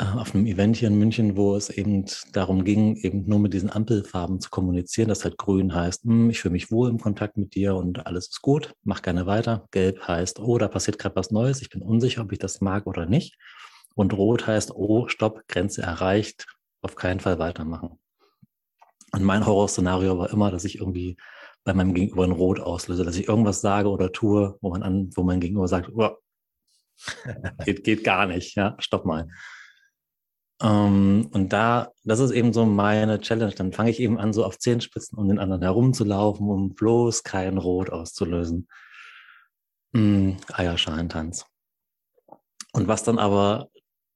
[0.00, 3.70] auf einem Event hier in München, wo es eben darum ging, eben nur mit diesen
[3.70, 5.08] Ampelfarben zu kommunizieren.
[5.08, 8.28] Das halt grün heißt, hm, ich fühle mich wohl im Kontakt mit dir und alles
[8.28, 9.66] ist gut, mach gerne weiter.
[9.72, 12.86] Gelb heißt, oh, da passiert gerade was Neues, ich bin unsicher, ob ich das mag
[12.86, 13.36] oder nicht.
[13.94, 16.46] Und rot heißt, oh, stopp, Grenze erreicht,
[16.80, 17.98] auf keinen Fall weitermachen.
[19.12, 21.18] Und mein Horrorszenario war immer, dass ich irgendwie
[21.64, 25.10] bei meinem Gegenüber ein Rot auslöse, dass ich irgendwas sage oder tue, wo man an,
[25.14, 26.16] wo mein Gegenüber sagt, oh,
[27.66, 29.28] geht, geht gar nicht, ja, stopp mal.
[30.62, 33.54] Ähm, und da, das ist eben so meine Challenge.
[33.54, 37.58] Dann fange ich eben an, so auf Zehenspitzen um den anderen herumzulaufen, um bloß kein
[37.58, 38.68] Rot auszulösen.
[39.92, 41.46] Mm, Eierschalentanz.
[42.72, 43.70] Und was dann aber,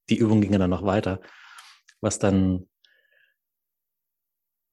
[0.08, 1.20] die Übung ging ja dann noch weiter,
[2.00, 2.68] was dann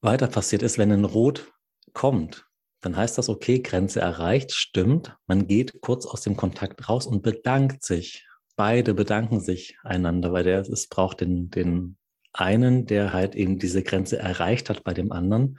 [0.02, 1.52] weiter passiert ist, wenn ein Rot
[1.92, 2.46] kommt,
[2.80, 5.16] dann heißt das, okay, Grenze erreicht, stimmt.
[5.26, 10.44] Man geht kurz aus dem Kontakt raus und bedankt sich beide bedanken sich einander, weil
[10.44, 11.96] der, es braucht den, den
[12.32, 15.58] einen, der halt eben diese Grenze erreicht hat bei dem anderen.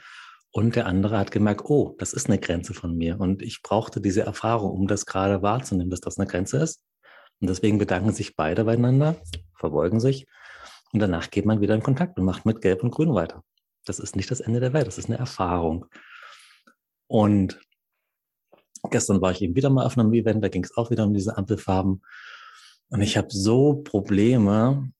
[0.51, 3.19] Und der andere hat gemerkt, oh, das ist eine Grenze von mir.
[3.19, 6.83] Und ich brauchte diese Erfahrung, um das gerade wahrzunehmen, dass das eine Grenze ist.
[7.39, 9.15] Und deswegen bedanken sich beide beieinander,
[9.55, 10.27] verbeugen sich.
[10.91, 13.43] Und danach geht man wieder in Kontakt und macht mit Gelb und Grün weiter.
[13.85, 15.87] Das ist nicht das Ende der Welt, das ist eine Erfahrung.
[17.07, 17.59] Und
[18.91, 21.13] gestern war ich eben wieder mal auf einem Event, da ging es auch wieder um
[21.13, 22.01] diese Ampelfarben.
[22.93, 24.91] Und ich habe so Probleme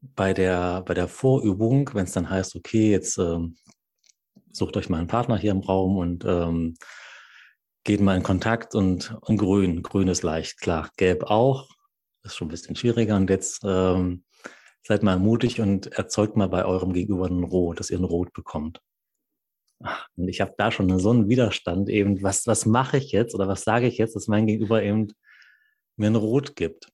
[0.00, 3.54] bei der, bei der Vorübung, wenn es dann heißt, okay, jetzt ähm,
[4.50, 6.78] sucht euch mal einen Partner hier im Raum und ähm,
[7.84, 9.82] geht mal in Kontakt und, und grün.
[9.82, 10.88] Grün ist leicht, klar.
[10.96, 11.68] Gelb auch,
[12.22, 13.16] ist schon ein bisschen schwieriger.
[13.16, 14.24] Und jetzt ähm,
[14.86, 18.32] seid mal mutig und erzeugt mal bei eurem Gegenüber ein Rot, dass ihr ein Rot
[18.32, 18.80] bekommt.
[20.16, 23.48] Und ich habe da schon so einen Widerstand eben, was, was mache ich jetzt oder
[23.48, 25.08] was sage ich jetzt, dass mein Gegenüber eben
[25.98, 26.92] mir ein Rot gibt.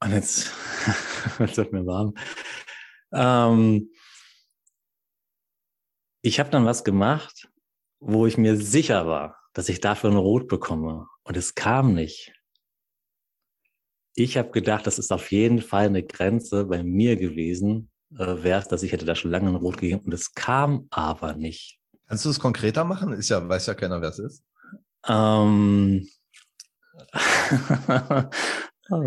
[0.00, 0.52] Und jetzt,
[1.38, 2.14] jetzt wird mir warm.
[3.12, 3.90] Ähm,
[6.22, 7.48] ich habe dann was gemacht,
[8.00, 11.06] wo ich mir sicher war, dass ich dafür ein Rot bekomme.
[11.24, 12.32] Und es kam nicht.
[14.14, 18.60] Ich habe gedacht, das ist auf jeden Fall eine Grenze bei mir gewesen, äh, wäre
[18.60, 20.04] es, dass ich hätte da schon lange ein Rot gegeben.
[20.04, 21.78] Und es kam aber nicht.
[22.06, 23.12] Kannst du es konkreter machen?
[23.12, 24.44] Ist ja, weiß ja keiner, wer es ist.
[25.06, 26.08] Ähm.
[28.90, 29.02] oh,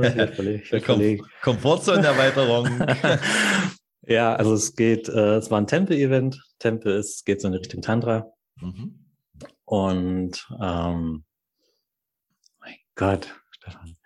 [0.86, 2.70] Kom Komfortzone-Erweiterung.
[4.08, 6.42] ja, also es geht, äh, es war ein Tempel-Event.
[6.60, 8.32] Tempel ist, geht so in Richtung Tantra.
[8.60, 9.06] Mhm.
[9.66, 11.24] Und ähm,
[12.60, 13.98] mein Gott, Stefan.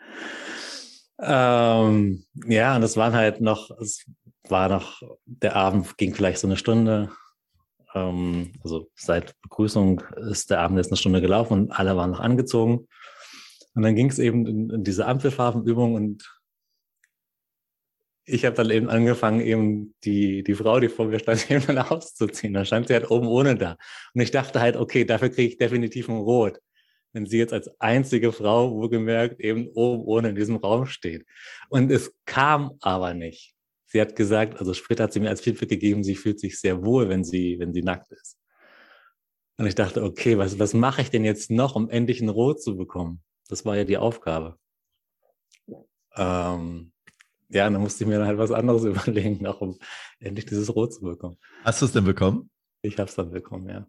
[1.20, 4.06] Ähm, ja, und es waren halt noch, es
[4.50, 7.12] war noch, der Abend ging vielleicht so eine Stunde
[7.96, 12.20] ähm, also seit Begrüßung ist der Abend jetzt eine Stunde gelaufen und alle waren noch
[12.20, 12.88] angezogen.
[13.74, 16.32] Und dann ging es eben in, in diese Ampelfarbenübung und
[18.28, 21.78] ich habe dann eben angefangen, eben die, die Frau, die vor mir stand, eben dann
[21.78, 22.54] auszuziehen.
[22.54, 23.78] Da stand sie halt oben ohne da.
[24.14, 26.60] Und ich dachte halt, okay, dafür kriege ich definitiv ein Rot.
[27.14, 31.26] Wenn sie jetzt als einzige Frau, wohlgemerkt, eben oben ohne in diesem Raum steht.
[31.70, 33.55] Und es kam aber nicht
[33.96, 36.84] sie hat gesagt, also später hat sie mir als Feedback gegeben, sie fühlt sich sehr
[36.84, 38.38] wohl, wenn sie, wenn sie nackt ist.
[39.58, 42.62] Und ich dachte, okay, was, was mache ich denn jetzt noch, um endlich ein Rot
[42.62, 43.24] zu bekommen?
[43.48, 44.60] Das war ja die Aufgabe.
[46.14, 46.92] Ähm,
[47.48, 49.80] ja, dann musste ich mir dann halt was anderes überlegen, noch um
[50.20, 51.38] endlich dieses Rot zu bekommen.
[51.64, 52.50] Hast du es denn bekommen?
[52.82, 53.88] Ich habe es dann bekommen, ja.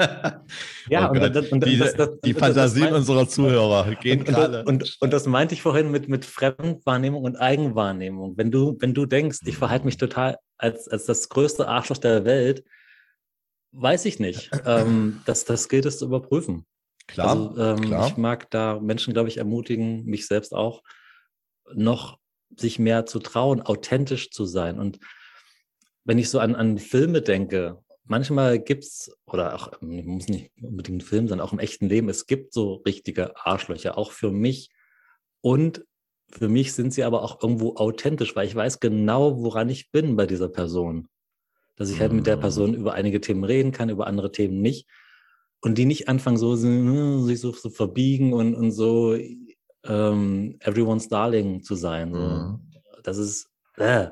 [0.88, 4.64] ja, oh und, und, und, die, das, das, die Fantasien mein, unserer Zuhörer gehen gerade.
[4.64, 8.36] Und, und, das meinte ich vorhin mit, mit Fremdwahrnehmung und Eigenwahrnehmung.
[8.36, 12.24] Wenn du, wenn du denkst, ich verhalte mich total als, als das größte Arschloch der
[12.24, 12.64] Welt,
[13.72, 14.50] weiß ich nicht.
[14.66, 16.66] ähm, das, das gilt es zu überprüfen.
[17.06, 18.06] Klar, also, ähm, klar.
[18.08, 20.82] Ich mag da Menschen, glaube ich, ermutigen, mich selbst auch,
[21.74, 22.18] noch
[22.56, 24.78] sich mehr zu trauen, authentisch zu sein.
[24.78, 24.98] Und
[26.04, 30.98] wenn ich so an, an Filme denke manchmal gibt es, oder auch, muss nicht unbedingt
[30.98, 34.70] ein Film sein, auch im echten Leben, es gibt so richtige Arschlöcher, auch für mich.
[35.40, 35.84] Und
[36.30, 40.16] für mich sind sie aber auch irgendwo authentisch, weil ich weiß genau, woran ich bin
[40.16, 41.08] bei dieser Person.
[41.76, 44.86] Dass ich halt mit der Person über einige Themen reden kann, über andere Themen nicht.
[45.62, 49.16] Und die nicht anfangen, so sich so zu verbiegen und, und so
[49.84, 52.12] ähm, everyone's darling zu sein.
[52.12, 52.20] So.
[52.20, 52.60] Mhm.
[53.02, 54.08] Das ist, äh.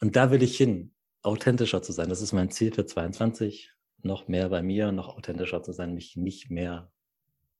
[0.00, 0.92] und da will ich hin
[1.26, 2.08] authentischer zu sein.
[2.08, 3.72] Das ist mein Ziel für 22.
[4.02, 6.90] Noch mehr bei mir, noch authentischer zu sein, mich nicht mehr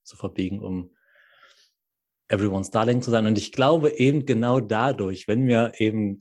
[0.03, 0.91] zu verbiegen, um
[2.29, 3.27] everyone's darling zu sein.
[3.27, 6.19] Und ich glaube eben genau dadurch, wenn mir eben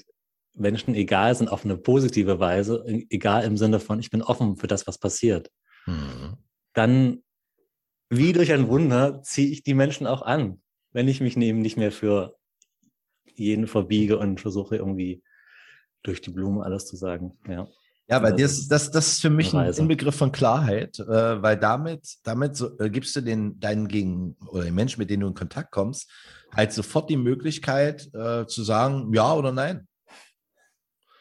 [0.53, 4.67] Menschen egal sind auf eine positive Weise, egal im Sinne von, ich bin offen für
[4.67, 5.51] das, was passiert,
[5.86, 6.38] mhm.
[6.73, 7.23] dann
[8.10, 11.77] wie durch ein Wunder ziehe ich die Menschen auch an, wenn ich mich eben nicht
[11.77, 12.38] mehr für
[13.25, 15.23] jeden verbiege und versuche irgendwie
[16.07, 17.37] durch die Blume alles zu sagen.
[17.47, 17.67] Ja.
[18.07, 22.17] Ja, weil das, das, das ist für mich ein Inbegriff von Klarheit, äh, weil damit,
[22.23, 25.33] damit so, äh, gibst du den, deinen Gegen oder den Menschen, mit denen du in
[25.33, 26.11] Kontakt kommst,
[26.53, 29.87] halt sofort die Möglichkeit äh, zu sagen, ja oder nein.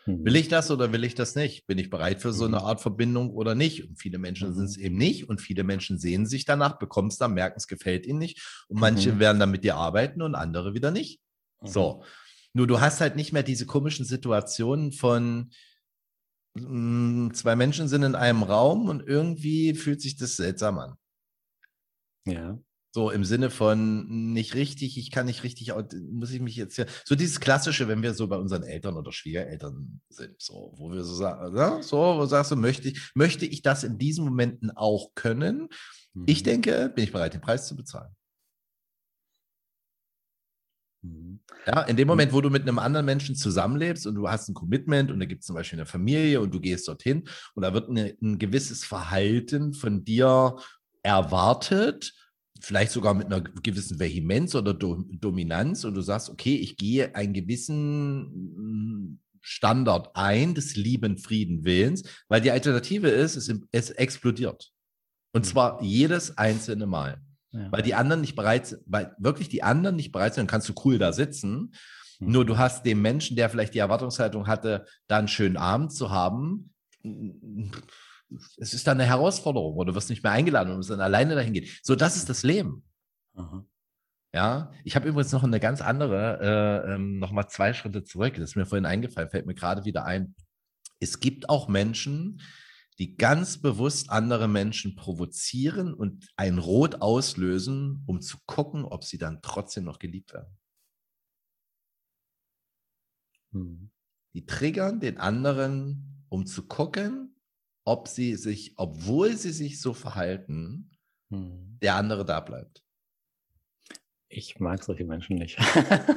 [0.04, 0.26] Mhm.
[0.26, 1.66] Will ich das oder will ich das nicht?
[1.66, 2.64] Bin ich bereit für so eine mhm.
[2.64, 3.88] Art Verbindung oder nicht?
[3.88, 4.84] Und viele Menschen sind es mhm.
[4.84, 8.18] eben nicht und viele Menschen sehen sich danach, bekommen es dann, merken, es gefällt ihnen
[8.18, 9.20] nicht und manche mhm.
[9.20, 11.20] werden dann mit dir arbeiten und andere wieder nicht.
[11.62, 11.66] Mhm.
[11.68, 12.04] So.
[12.54, 15.50] Nur du hast halt nicht mehr diese komischen Situationen von,
[16.56, 20.94] hm, zwei Menschen sind in einem Raum und irgendwie fühlt sich das seltsam an.
[22.26, 22.58] Ja.
[22.92, 25.72] So im Sinne von nicht richtig, ich kann nicht richtig,
[26.12, 26.86] muss ich mich jetzt ja.
[27.04, 31.02] So dieses Klassische, wenn wir so bei unseren Eltern oder Schwiegereltern sind, so, wo wir
[31.02, 34.70] so sagen, ja, so, wo sagst du, möchte ich, möchte ich das in diesen Momenten
[34.70, 35.70] auch können?
[36.12, 36.24] Mhm.
[36.26, 38.14] Ich denke, bin ich bereit, den Preis zu bezahlen.
[41.04, 41.40] Mhm.
[41.66, 44.54] Ja, in dem Moment, wo du mit einem anderen Menschen zusammenlebst und du hast ein
[44.54, 47.72] Commitment und da gibt es zum Beispiel eine Familie und du gehst dorthin und da
[47.72, 50.56] wird eine, ein gewisses Verhalten von dir
[51.02, 52.14] erwartet,
[52.60, 57.14] vielleicht sogar mit einer gewissen Vehemenz oder Do Dominanz und du sagst, okay, ich gehe
[57.14, 58.22] einen gewissen
[58.56, 64.72] mm, Standard ein des lieben Frieden Willens, weil die Alternative ist, es, es explodiert.
[65.34, 65.48] Und mhm.
[65.48, 67.20] zwar jedes einzelne Mal.
[67.54, 67.70] Ja.
[67.70, 70.68] Weil die anderen nicht bereit sind, weil wirklich die anderen nicht bereit sind, dann kannst
[70.68, 71.72] du cool da sitzen.
[72.18, 72.32] Mhm.
[72.32, 76.10] Nur du hast dem Menschen, der vielleicht die Erwartungshaltung hatte, da einen schönen Abend zu
[76.10, 76.74] haben,
[78.56, 81.36] es ist dann eine Herausforderung oder du wirst nicht mehr eingeladen und musst dann alleine
[81.36, 81.68] dahin gehen.
[81.82, 82.82] So, das ist das Leben.
[83.34, 83.64] Aha.
[84.32, 86.40] Ja, ich habe übrigens noch eine ganz andere,
[86.88, 88.34] äh, ähm, noch mal zwei Schritte zurück.
[88.34, 90.34] Das ist mir vorhin eingefallen, fällt mir gerade wieder ein.
[90.98, 92.40] Es gibt auch Menschen,
[92.98, 99.18] die ganz bewusst andere Menschen provozieren und ein Rot auslösen, um zu gucken, ob sie
[99.18, 100.56] dann trotzdem noch geliebt werden.
[103.52, 103.90] Hm.
[104.34, 107.36] Die triggern den anderen, um zu gucken,
[107.84, 110.90] ob sie sich, obwohl sie sich so verhalten,
[111.30, 111.78] hm.
[111.82, 112.84] der andere da bleibt.
[114.28, 115.58] Ich mag solche Menschen nicht.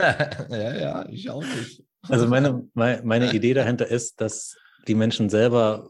[0.50, 1.84] ja, ja, ich auch nicht.
[2.04, 5.90] Also meine, meine Idee dahinter ist, dass die Menschen selber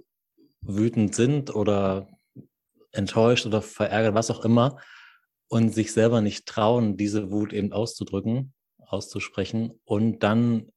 [0.62, 2.08] wütend sind oder
[2.92, 4.78] enttäuscht oder verärgert, was auch immer,
[5.50, 10.72] und sich selber nicht trauen, diese Wut eben auszudrücken, auszusprechen und dann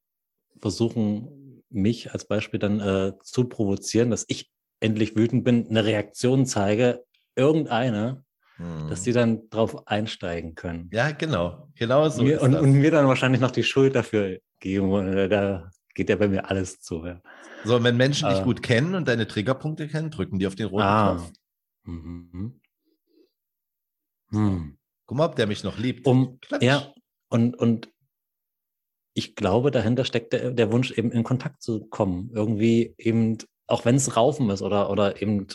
[0.59, 6.45] versuchen, mich als Beispiel dann äh, zu provozieren, dass ich endlich wütend bin, eine Reaktion
[6.45, 7.03] zeige,
[7.35, 8.23] irgendeine,
[8.57, 8.89] hm.
[8.89, 10.89] dass die dann drauf einsteigen können.
[10.91, 11.69] Ja, genau.
[11.75, 12.23] Genau so.
[12.23, 15.07] Mir, und, und, mir dann wahrscheinlich noch die Schuld dafür geben.
[15.07, 17.05] Äh, da geht ja bei mir alles zu.
[17.05, 17.21] Ja.
[17.63, 20.67] So, wenn Menschen dich äh, gut kennen und deine Triggerpunkte kennen, drücken die auf den
[20.67, 21.15] roten ah.
[21.15, 21.31] Knopf.
[21.83, 22.61] Mhm.
[24.29, 24.77] Hm.
[25.05, 26.07] Guck mal, ob der mich noch liebt.
[26.07, 26.93] Um, ja,
[27.29, 27.89] und, und
[29.13, 32.31] ich glaube, dahinter steckt der, der Wunsch, eben in Kontakt zu kommen.
[32.33, 35.47] Irgendwie eben, auch wenn es Raufen ist oder, oder eben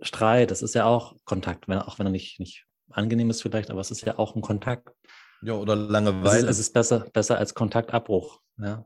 [0.00, 3.70] Streit, das ist ja auch Kontakt, wenn, auch wenn er nicht, nicht angenehm ist vielleicht,
[3.70, 4.88] aber es ist ja auch ein Kontakt.
[5.42, 6.38] Ja, oder Langeweile.
[6.38, 8.40] Es ist, es ist besser, besser als Kontaktabbruch.
[8.58, 8.84] Ja.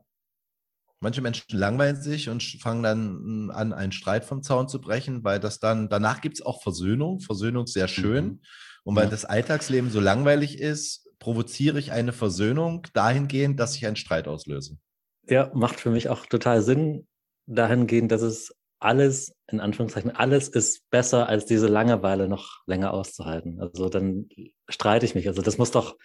[0.99, 5.39] Manche Menschen langweilen sich und fangen dann an, einen Streit vom Zaun zu brechen, weil
[5.39, 7.19] das dann, danach gibt es auch Versöhnung.
[7.19, 8.25] Versöhnung ist sehr schön.
[8.25, 8.41] Mhm.
[8.83, 9.09] Und weil ja.
[9.09, 14.77] das Alltagsleben so langweilig ist, provoziere ich eine Versöhnung dahingehend, dass ich einen Streit auslöse.
[15.27, 17.07] Ja, macht für mich auch total Sinn,
[17.47, 23.59] dahingehend, dass es alles, in Anführungszeichen, alles ist besser, als diese Langeweile noch länger auszuhalten.
[23.59, 24.29] Also dann
[24.69, 25.27] streite ich mich.
[25.27, 25.97] Also das muss doch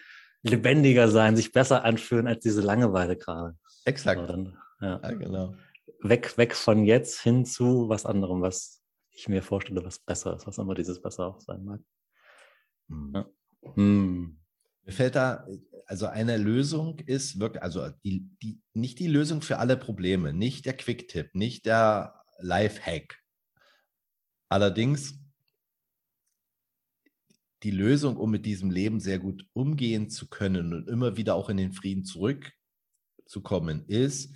[0.43, 3.55] lebendiger sein, sich besser anfühlen als diese Langeweile gerade.
[3.85, 4.27] Exakt.
[4.29, 4.99] Dann, ja.
[5.01, 5.55] ja, genau.
[6.01, 10.47] Weg, weg von jetzt hin zu was anderem, was ich mir vorstelle, was besser ist,
[10.47, 11.81] was immer dieses besser auch sein mag.
[12.89, 13.11] Hm.
[13.13, 13.29] Ja.
[13.75, 14.37] Hm.
[14.83, 15.47] Mir fällt da,
[15.85, 20.65] also eine Lösung ist wirklich, also die, die, nicht die Lösung für alle Probleme, nicht
[20.65, 23.19] der Quick-Tipp, nicht der Life-Hack.
[24.49, 25.19] Allerdings
[27.63, 31.49] die Lösung, um mit diesem Leben sehr gut umgehen zu können und immer wieder auch
[31.49, 34.35] in den Frieden zurückzukommen, ist,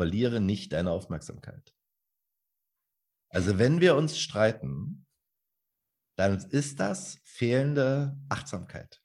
[0.00, 1.74] verliere nicht deine Aufmerksamkeit.
[3.28, 5.06] Also wenn wir uns streiten,
[6.16, 9.02] dann ist das fehlende Achtsamkeit.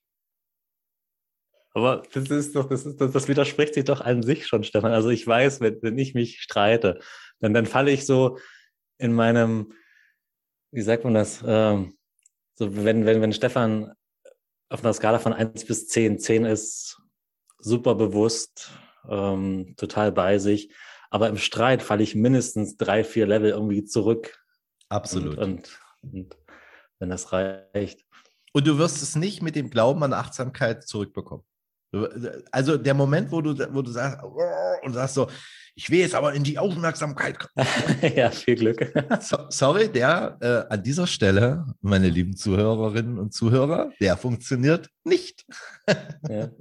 [1.74, 4.94] Aber das ist doch, das ist, das widerspricht sich doch an sich schon, Stefan.
[4.94, 7.02] Also ich weiß, wenn, wenn ich mich streite,
[7.42, 8.40] dann, dann falle ich so
[8.98, 9.74] in meinem,
[10.72, 11.98] wie sagt man das, ähm,
[12.54, 13.92] so wenn, wenn, wenn Stefan
[14.70, 16.20] auf einer Skala von 1 bis 10.
[16.20, 17.02] 10 ist
[17.60, 18.72] super bewusst,
[19.10, 20.74] ähm, total bei sich.
[21.10, 24.38] Aber im Streit falle ich mindestens drei, vier Level irgendwie zurück.
[24.90, 25.38] Absolut.
[25.38, 26.38] Und, und, und
[27.00, 28.06] wenn das reicht.
[28.54, 31.46] Und du wirst es nicht mit dem Glauben an Achtsamkeit zurückbekommen.
[32.52, 34.24] Also der Moment, wo du, wo du sagst,
[34.84, 35.28] und sagst so,
[35.76, 37.68] ich will jetzt aber in die Aufmerksamkeit kommen.
[38.16, 38.94] ja, viel Glück.
[39.22, 45.46] So, sorry, der äh, an dieser Stelle, meine lieben Zuhörerinnen und Zuhörer, der funktioniert nicht.
[46.30, 46.50] ja.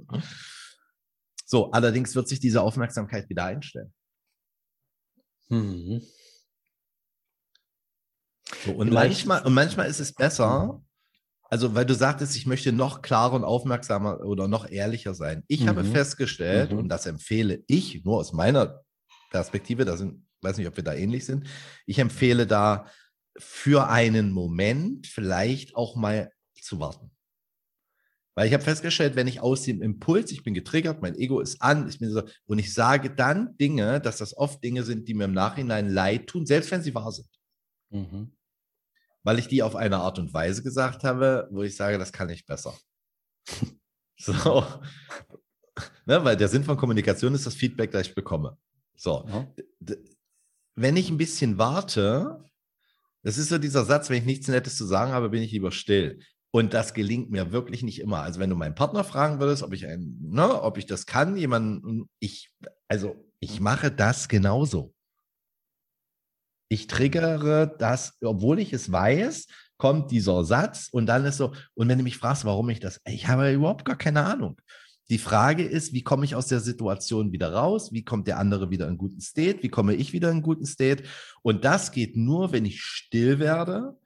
[1.45, 3.93] So, allerdings wird sich diese Aufmerksamkeit wieder einstellen.
[5.49, 6.01] Mhm.
[8.65, 10.81] So, und, manchmal, und manchmal ist es besser,
[11.43, 15.43] also weil du sagtest, ich möchte noch klarer und aufmerksamer oder noch ehrlicher sein.
[15.47, 15.69] Ich mhm.
[15.69, 16.79] habe festgestellt, mhm.
[16.79, 18.81] und das empfehle ich nur aus meiner
[19.29, 21.47] Perspektive, da sind, weiß nicht, ob wir da ähnlich sind,
[21.85, 22.87] ich empfehle da
[23.37, 27.14] für einen Moment vielleicht auch mal zu warten.
[28.35, 31.61] Weil ich habe festgestellt, wenn ich aus dem Impuls, ich bin getriggert, mein Ego ist
[31.61, 35.13] an, ich bin so, und ich sage dann Dinge, dass das oft Dinge sind, die
[35.13, 37.29] mir im Nachhinein leid tun, selbst wenn sie wahr sind.
[37.91, 38.35] Mhm.
[39.23, 42.29] Weil ich die auf eine Art und Weise gesagt habe, wo ich sage, das kann
[42.29, 42.77] ich besser.
[44.17, 44.65] so.
[46.05, 48.57] Ne, weil der Sinn von Kommunikation ist das Feedback, das ich bekomme.
[48.95, 49.25] So.
[49.25, 49.97] Mhm.
[50.75, 52.43] Wenn ich ein bisschen warte,
[53.23, 55.71] das ist so dieser Satz, wenn ich nichts Nettes zu sagen habe, bin ich lieber
[55.71, 56.19] still.
[56.55, 58.21] Und das gelingt mir wirklich nicht immer.
[58.21, 61.35] Also wenn du meinen Partner fragen würdest, ob ich ein, ne, ob ich das kann,
[61.35, 62.49] jemanden, ich,
[62.87, 64.93] also ich mache das genauso.
[66.69, 71.89] Ich triggere das, obwohl ich es weiß, kommt dieser Satz und dann ist so, und
[71.89, 74.61] wenn du mich fragst, warum ich das, ich habe überhaupt gar keine Ahnung.
[75.09, 77.91] Die Frage ist, wie komme ich aus der Situation wieder raus?
[77.91, 79.61] Wie kommt der andere wieder in guten State?
[79.61, 81.03] Wie komme ich wieder in guten State?
[81.41, 83.97] Und das geht nur, wenn ich still werde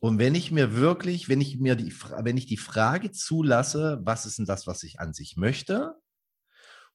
[0.00, 4.26] und wenn ich mir wirklich, wenn ich mir die, wenn ich die Frage zulasse, was
[4.26, 5.96] ist denn das, was ich an sich möchte?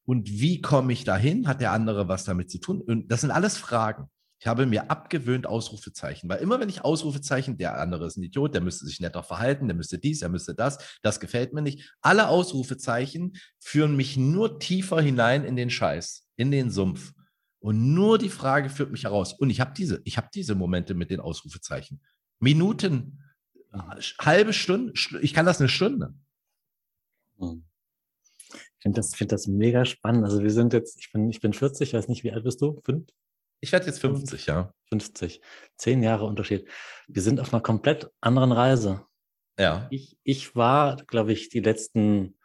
[0.05, 1.47] Und wie komme ich dahin?
[1.47, 2.81] Hat der andere was damit zu tun?
[2.81, 4.09] Und das sind alles Fragen.
[4.39, 8.53] Ich habe mir abgewöhnt Ausrufezeichen, weil immer wenn ich Ausrufezeichen, der andere ist ein Idiot,
[8.53, 11.95] der müsste sich netter verhalten, der müsste dies, der müsste das, das gefällt mir nicht.
[12.01, 17.13] Alle Ausrufezeichen führen mich nur tiefer hinein in den Scheiß, in den Sumpf.
[17.59, 19.31] Und nur die Frage führt mich heraus.
[19.31, 22.01] Und ich habe diese, ich habe diese Momente mit den Ausrufezeichen.
[22.39, 23.23] Minuten,
[24.19, 26.13] halbe Stunde, ich kann das eine Stunde.
[27.39, 27.63] Hm.
[28.49, 30.25] Ich finde das, find das mega spannend.
[30.25, 32.61] Also wir sind jetzt, ich bin, ich bin 40, ich weiß nicht, wie alt bist
[32.61, 32.81] du?
[32.83, 33.07] Fünf?
[33.61, 34.73] Ich werde jetzt 50, ja.
[34.89, 35.41] 50.
[35.77, 36.67] Zehn Jahre Unterschied.
[37.07, 39.05] Wir sind auf einer komplett anderen Reise.
[39.57, 39.87] Ja.
[39.89, 42.37] Ich, ich war, glaube ich, die letzten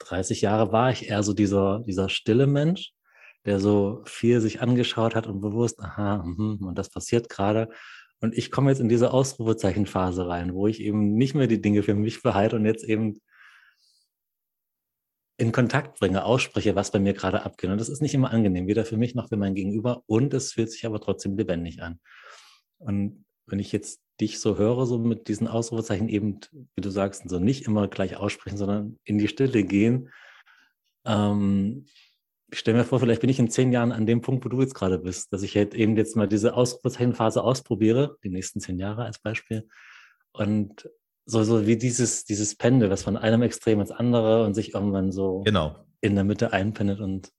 [0.00, 2.92] 30 Jahre war ich eher so dieser, dieser stille Mensch,
[3.46, 7.68] der so viel sich angeschaut hat und bewusst, aha, mh, und das passiert gerade.
[8.22, 11.82] Und ich komme jetzt in diese Ausrufezeichenphase rein, wo ich eben nicht mehr die Dinge
[11.82, 13.20] für mich behalte und jetzt eben
[15.38, 17.70] in Kontakt bringe, ausspreche, was bei mir gerade abgeht.
[17.70, 20.04] Und das ist nicht immer angenehm, weder für mich noch für mein Gegenüber.
[20.06, 21.98] Und es fühlt sich aber trotzdem lebendig an.
[22.78, 26.38] Und wenn ich jetzt dich so höre, so mit diesen Ausrufezeichen eben,
[26.76, 30.10] wie du sagst, so nicht immer gleich aussprechen, sondern in die Stille gehen,
[31.04, 31.86] ähm,
[32.52, 34.60] ich stelle mir vor, vielleicht bin ich in zehn Jahren an dem Punkt, wo du
[34.60, 38.78] jetzt gerade bist, dass ich halt eben jetzt mal diese Ausrufezeichenphase ausprobiere, die nächsten zehn
[38.78, 39.66] Jahre als Beispiel.
[40.32, 40.90] Und
[41.24, 45.12] so, so wie dieses, dieses Pendel, was von einem Extrem ins andere und sich irgendwann
[45.12, 45.86] so genau.
[46.02, 47.30] in der Mitte einpendet und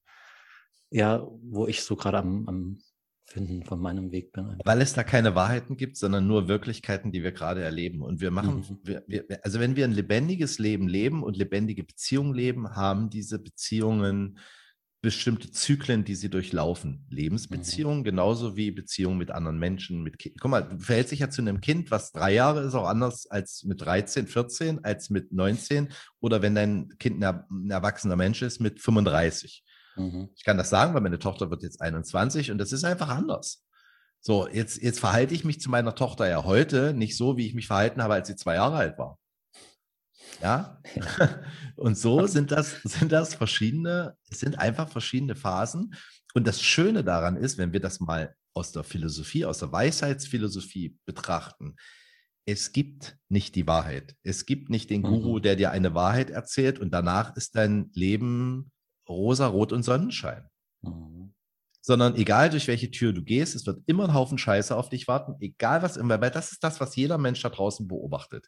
[0.89, 2.79] ja, wo ich so gerade am, am
[3.27, 4.57] Finden von meinem Weg bin.
[4.65, 8.01] Weil es da keine Wahrheiten gibt, sondern nur Wirklichkeiten, die wir gerade erleben.
[8.01, 8.79] Und wir machen, mhm.
[8.83, 13.37] wir, wir, also wenn wir ein lebendiges Leben leben und lebendige Beziehungen leben, haben diese
[13.37, 14.39] Beziehungen
[15.03, 17.05] bestimmte Zyklen, die sie durchlaufen.
[17.09, 18.03] Lebensbeziehungen, mhm.
[18.05, 20.37] genauso wie Beziehungen mit anderen Menschen, mit Kindern.
[20.39, 23.27] Guck mal, du verhältst dich ja zu einem Kind, was drei Jahre ist, auch anders
[23.27, 25.89] als mit 13, 14, als mit 19
[26.21, 29.65] oder wenn dein Kind ein, erwachsener Mensch ist mit 35.
[29.97, 30.29] Mhm.
[30.37, 33.65] Ich kann das sagen, weil meine Tochter wird jetzt 21 und das ist einfach anders.
[34.21, 37.53] So, jetzt, jetzt verhalte ich mich zu meiner Tochter ja heute nicht so, wie ich
[37.53, 39.19] mich verhalten habe, als sie zwei Jahre alt war.
[40.41, 40.81] Ja.
[41.75, 45.95] Und so sind das, sind das verschiedene, es sind einfach verschiedene Phasen.
[46.33, 50.97] Und das Schöne daran ist, wenn wir das mal aus der Philosophie, aus der Weisheitsphilosophie
[51.05, 51.75] betrachten,
[52.45, 54.15] es gibt nicht die Wahrheit.
[54.23, 55.41] Es gibt nicht den Guru, mhm.
[55.41, 58.71] der dir eine Wahrheit erzählt und danach ist dein Leben
[59.07, 60.49] rosa, rot und Sonnenschein.
[60.81, 61.33] Mhm.
[61.81, 65.07] Sondern egal durch welche Tür du gehst, es wird immer ein Haufen Scheiße auf dich
[65.07, 68.47] warten, egal was immer, weil das ist das, was jeder Mensch da draußen beobachtet.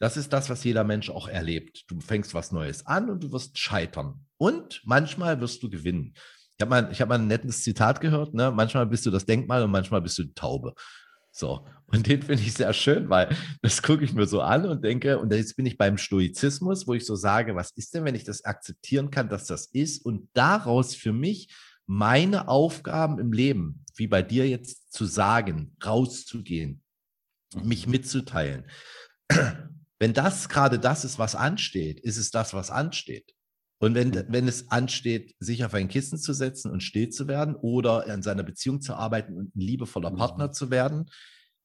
[0.00, 1.84] Das ist das, was jeder Mensch auch erlebt.
[1.88, 4.24] Du fängst was Neues an und du wirst scheitern.
[4.38, 6.14] Und manchmal wirst du gewinnen.
[6.56, 8.32] Ich habe mal, hab mal ein nettes Zitat gehört.
[8.32, 8.50] Ne?
[8.50, 10.74] Manchmal bist du das Denkmal und manchmal bist du die Taube.
[11.32, 14.82] So, und den finde ich sehr schön, weil das gucke ich mir so an und
[14.82, 18.14] denke, und jetzt bin ich beim Stoizismus, wo ich so sage, was ist denn, wenn
[18.14, 21.54] ich das akzeptieren kann, dass das ist und daraus für mich
[21.86, 26.82] meine Aufgaben im Leben, wie bei dir jetzt zu sagen, rauszugehen,
[27.62, 28.64] mich mitzuteilen.
[30.00, 33.34] Wenn das gerade das ist, was ansteht, ist es das, was ansteht.
[33.82, 34.24] Und wenn, mhm.
[34.28, 38.22] wenn es ansteht, sich auf ein Kissen zu setzen und still zu werden oder an
[38.22, 40.52] seiner Beziehung zu arbeiten und ein liebevoller Partner mhm.
[40.52, 41.10] zu werden,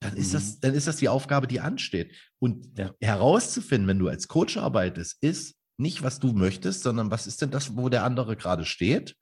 [0.01, 0.57] dann ist, das, mhm.
[0.61, 2.13] dann ist das die Aufgabe, die ansteht.
[2.39, 2.93] Und ja.
[3.01, 7.51] herauszufinden, wenn du als Coach arbeitest, ist nicht, was du möchtest, sondern was ist denn
[7.51, 9.15] das, wo der andere gerade steht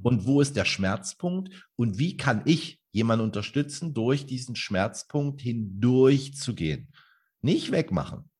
[0.00, 6.34] und wo ist der Schmerzpunkt und wie kann ich jemanden unterstützen, durch diesen Schmerzpunkt hindurch
[6.34, 6.92] zu gehen.
[7.40, 8.30] Nicht wegmachen,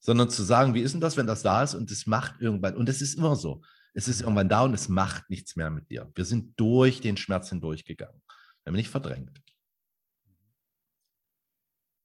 [0.00, 2.76] sondern zu sagen, wie ist denn das, wenn das da ist und es macht irgendwann,
[2.76, 3.62] und es ist immer so,
[3.94, 6.10] es ist irgendwann da und es macht nichts mehr mit dir.
[6.14, 8.22] Wir sind durch den Schmerz hindurchgegangen.
[8.62, 9.40] Wir haben nicht verdrängt.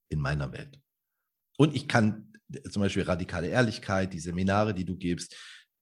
[0.08, 0.80] In meiner Welt.
[1.56, 2.32] Und ich kann
[2.70, 5.34] zum Beispiel radikale Ehrlichkeit, die Seminare, die du gibst,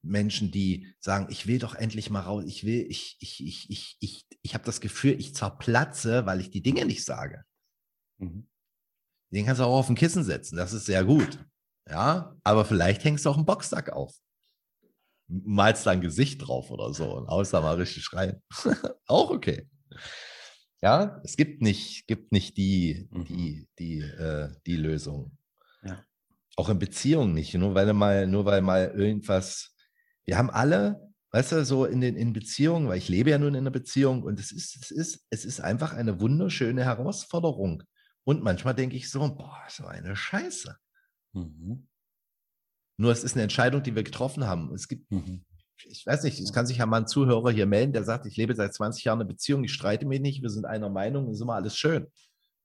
[0.03, 3.97] Menschen, die sagen, ich will doch endlich mal raus, ich will, ich, ich, ich, ich,
[4.01, 7.45] ich, ich habe das Gefühl, ich zerplatze, weil ich die Dinge nicht sage.
[8.19, 8.47] Mhm.
[9.31, 11.39] Den kannst du auch auf ein Kissen setzen, das ist sehr gut.
[11.89, 14.15] Ja, aber vielleicht hängst du auch einen Boxsack auf.
[15.27, 18.43] Malst dein Gesicht drauf oder so und haust da mal richtig schreien.
[19.07, 19.69] auch okay.
[20.83, 23.25] Ja, es gibt nicht, gibt nicht die, mhm.
[23.25, 25.37] die, die, äh, die Lösung.
[25.83, 26.05] Ja.
[26.57, 27.55] Auch in Beziehungen nicht.
[27.55, 29.75] Nur weil mal, nur weil mal irgendwas,
[30.27, 33.55] wir haben alle, weißt du, so in den in Beziehungen, weil ich lebe ja nun
[33.55, 37.83] in einer Beziehung und es ist, es ist, es ist einfach eine wunderschöne Herausforderung.
[38.25, 40.77] Und manchmal denke ich so, boah, so eine Scheiße.
[41.35, 41.87] Mhm.
[42.97, 44.73] Nur es ist eine Entscheidung, die wir getroffen haben.
[44.75, 45.45] Es gibt, mhm.
[45.85, 48.37] ich weiß nicht, es kann sich ja mal ein Zuhörer hier melden, der sagt, ich
[48.37, 51.41] lebe seit 20 Jahren eine Beziehung, ich streite mich nicht, wir sind einer Meinung, ist
[51.41, 52.07] immer alles schön.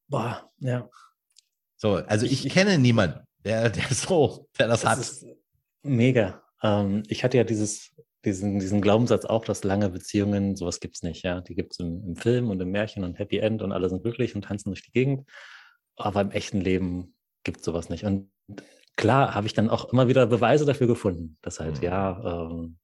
[0.08, 0.88] Boah, ja.
[1.78, 5.30] So, also ich, ich kenne niemanden, der, der so, der das, das hat.
[5.82, 6.44] mega.
[6.62, 7.96] Ähm, ich hatte ja dieses,
[8.26, 11.42] diesen, diesen Glaubenssatz auch, dass lange Beziehungen, sowas gibt es nicht, ja.
[11.42, 14.04] Die gibt es im, im Film und im Märchen und Happy End und alle sind
[14.04, 15.30] glücklich und tanzen durch die Gegend.
[15.96, 18.04] Aber im echten Leben gibt es sowas nicht.
[18.04, 18.32] Und
[18.96, 21.84] klar habe ich dann auch immer wieder Beweise dafür gefunden, dass halt, mhm.
[21.84, 22.78] ja, ähm,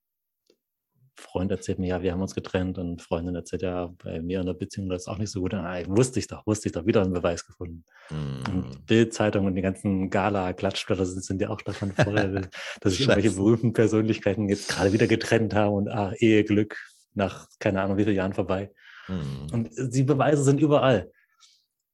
[1.17, 4.45] Freund erzählt mir, ja, wir haben uns getrennt und Freundin erzählt, ja, bei mir in
[4.45, 5.53] der Beziehung das ist auch nicht so gut.
[5.53, 7.85] Ah, wusste ich doch, wusste ich doch, wieder einen Beweis gefunden.
[8.09, 8.49] Mm.
[8.49, 8.85] Und mhm.
[8.85, 12.41] Bildzeitung und die ganzen Gala-Klatschblätter sind, sind ja auch davon voll,
[12.81, 16.77] dass sich irgendwelche berühmten Persönlichkeiten jetzt gerade wieder getrennt haben und ah, Eheglück
[17.13, 18.71] nach keine Ahnung wie vielen Jahren vorbei.
[19.07, 19.53] Mm.
[19.53, 21.11] Und die Beweise sind überall.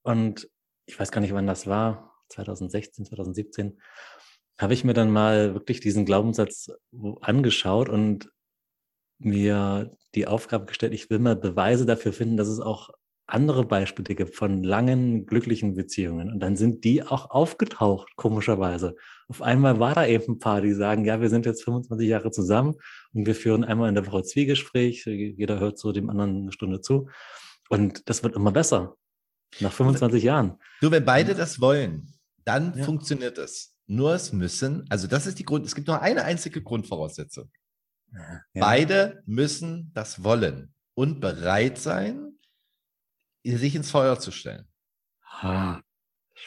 [0.03, 0.49] Und
[0.87, 3.79] ich weiß gar nicht, wann das war, 2016, 2017,
[4.59, 6.71] habe ich mir dann mal wirklich diesen Glaubenssatz
[7.21, 8.29] angeschaut und
[9.19, 12.89] mir die Aufgabe gestellt, ich will mal Beweise dafür finden, dass es auch
[13.31, 16.31] andere Beispiele gibt von langen, glücklichen Beziehungen.
[16.31, 18.95] Und dann sind die auch aufgetaucht, komischerweise.
[19.29, 22.31] Auf einmal war da eben ein paar, die sagen, ja, wir sind jetzt 25 Jahre
[22.31, 22.75] zusammen
[23.13, 25.05] und wir führen einmal in der Woche Zwiegespräch.
[25.05, 27.07] Jeder hört so dem anderen eine Stunde zu.
[27.69, 28.95] Und das wird immer besser.
[29.59, 30.57] Nach 25 Jahren.
[30.81, 32.13] Du, wenn beide das wollen,
[32.45, 32.83] dann ja.
[32.83, 33.75] funktioniert es.
[33.87, 37.51] Nur es müssen, also das ist die Grund, es gibt nur eine einzige Grundvoraussetzung.
[38.13, 38.41] Ja.
[38.53, 42.33] Beide müssen das wollen und bereit sein,
[43.43, 44.67] sich ins Feuer zu stellen.
[45.41, 45.81] Ha,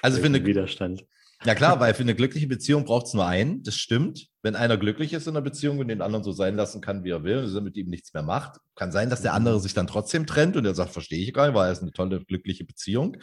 [0.03, 1.05] also für eine Widerstand.
[1.45, 3.62] Ja klar, weil für eine glückliche Beziehung braucht es nur einen.
[3.62, 4.28] Das stimmt.
[4.42, 7.11] Wenn einer glücklich ist in einer Beziehung und den anderen so sein lassen kann, wie
[7.11, 9.38] er will, und mit ihm nichts mehr macht, kann sein, dass der mhm.
[9.38, 11.92] andere sich dann trotzdem trennt und er sagt, verstehe ich gar nicht, weil es eine
[11.92, 13.16] tolle, glückliche Beziehung.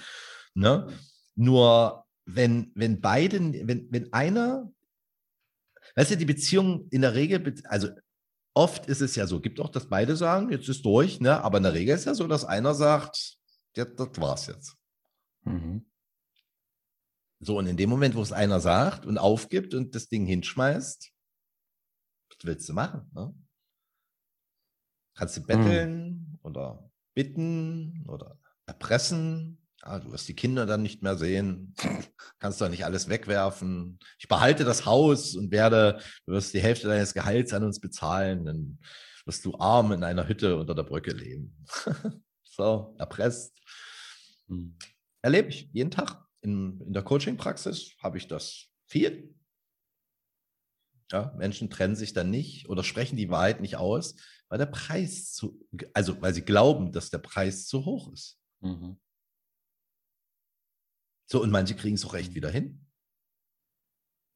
[0.53, 0.87] Ne?
[1.35, 4.71] Nur wenn, wenn beide, wenn, wenn einer,
[5.95, 7.89] weißt du, die Beziehung in der Regel, also
[8.53, 11.41] oft ist es ja so, gibt auch, dass beide sagen, jetzt ist durch, ne?
[11.43, 13.37] aber in der Regel ist ja so, dass einer sagt,
[13.75, 14.75] ja, das war's jetzt.
[15.43, 15.85] Mhm.
[17.39, 21.11] So, und in dem Moment, wo es einer sagt und aufgibt und das Ding hinschmeißt,
[22.29, 23.09] was willst du machen?
[23.13, 23.33] Ne?
[25.15, 26.39] Kannst du betteln mhm.
[26.43, 29.60] oder bitten oder erpressen?
[29.83, 31.73] Ja, du wirst die Kinder dann nicht mehr sehen,
[32.39, 33.99] kannst doch nicht alles wegwerfen.
[34.19, 38.45] Ich behalte das Haus und werde, du wirst die Hälfte deines Gehalts an uns bezahlen,
[38.45, 38.79] dann
[39.25, 41.65] wirst du arm in einer Hütte unter der Brücke leben.
[42.43, 43.57] so, erpresst.
[44.47, 44.77] Hm.
[45.21, 49.33] Erlebe ich jeden Tag in, in der Coaching-Praxis habe ich das viel.
[51.11, 54.15] Ja, Menschen trennen sich dann nicht oder sprechen die Wahrheit nicht aus,
[54.47, 55.59] weil der Preis zu,
[55.93, 58.39] also weil sie glauben, dass der Preis zu hoch ist.
[58.61, 58.97] Mhm.
[61.31, 62.85] So, und manche kriegen es auch recht wieder hin.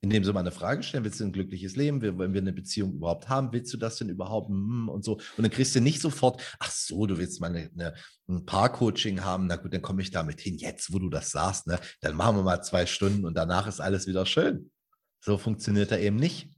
[0.01, 2.93] indem sie mal eine Frage stellen, willst du ein glückliches Leben, wenn wir eine Beziehung
[2.93, 5.15] überhaupt haben, willst du das denn überhaupt hm, und so.
[5.15, 7.95] Und dann kriegst du nicht sofort, ach so, du willst mal eine, eine,
[8.29, 10.57] ein Paar-Coaching haben, na gut, dann komme ich damit hin.
[10.57, 13.81] Jetzt, wo du das sagst, ne, dann machen wir mal zwei Stunden und danach ist
[13.81, 14.71] alles wieder schön.
[15.19, 16.49] So funktioniert er eben nicht.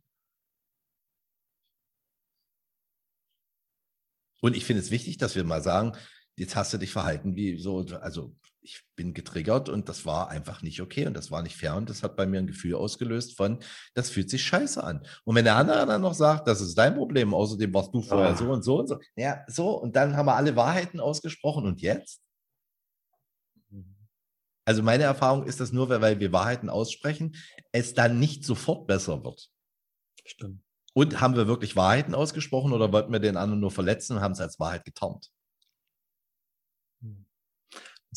[4.41, 5.93] Und ich finde es wichtig, dass wir mal sagen,
[6.35, 8.35] jetzt hast du dich verhalten wie so, also
[8.67, 11.89] ich bin getriggert und das war einfach nicht okay und das war nicht fair und
[11.89, 13.59] das hat bei mir ein Gefühl ausgelöst von,
[13.93, 15.07] das fühlt sich scheiße an.
[15.23, 18.33] Und wenn der andere dann noch sagt, das ist dein Problem, außerdem warst du vorher
[18.33, 18.35] oh.
[18.35, 21.81] so und so und so, ja, so und dann haben wir alle Wahrheiten ausgesprochen und
[21.81, 22.21] jetzt?
[24.65, 27.37] Also meine Erfahrung ist das nur, weil wir Wahrheiten aussprechen,
[27.71, 29.49] es dann nicht sofort besser wird.
[30.25, 30.61] Stimmt.
[30.93, 34.33] Und haben wir wirklich Wahrheiten ausgesprochen oder wollten wir den anderen nur verletzen und haben
[34.33, 35.31] es als Wahrheit getarnt?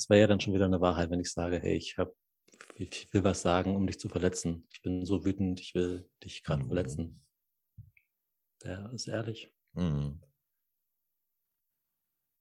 [0.01, 2.14] Das wäre ja dann schon wieder eine Wahrheit, wenn ich sage, hey, ich habe
[2.74, 4.66] ich will was sagen, um dich zu verletzen.
[4.72, 6.68] Ich bin so wütend, ich will dich gerade mhm.
[6.68, 7.22] verletzen.
[8.64, 9.53] Der ist ehrlich.
[9.74, 10.22] Mhm.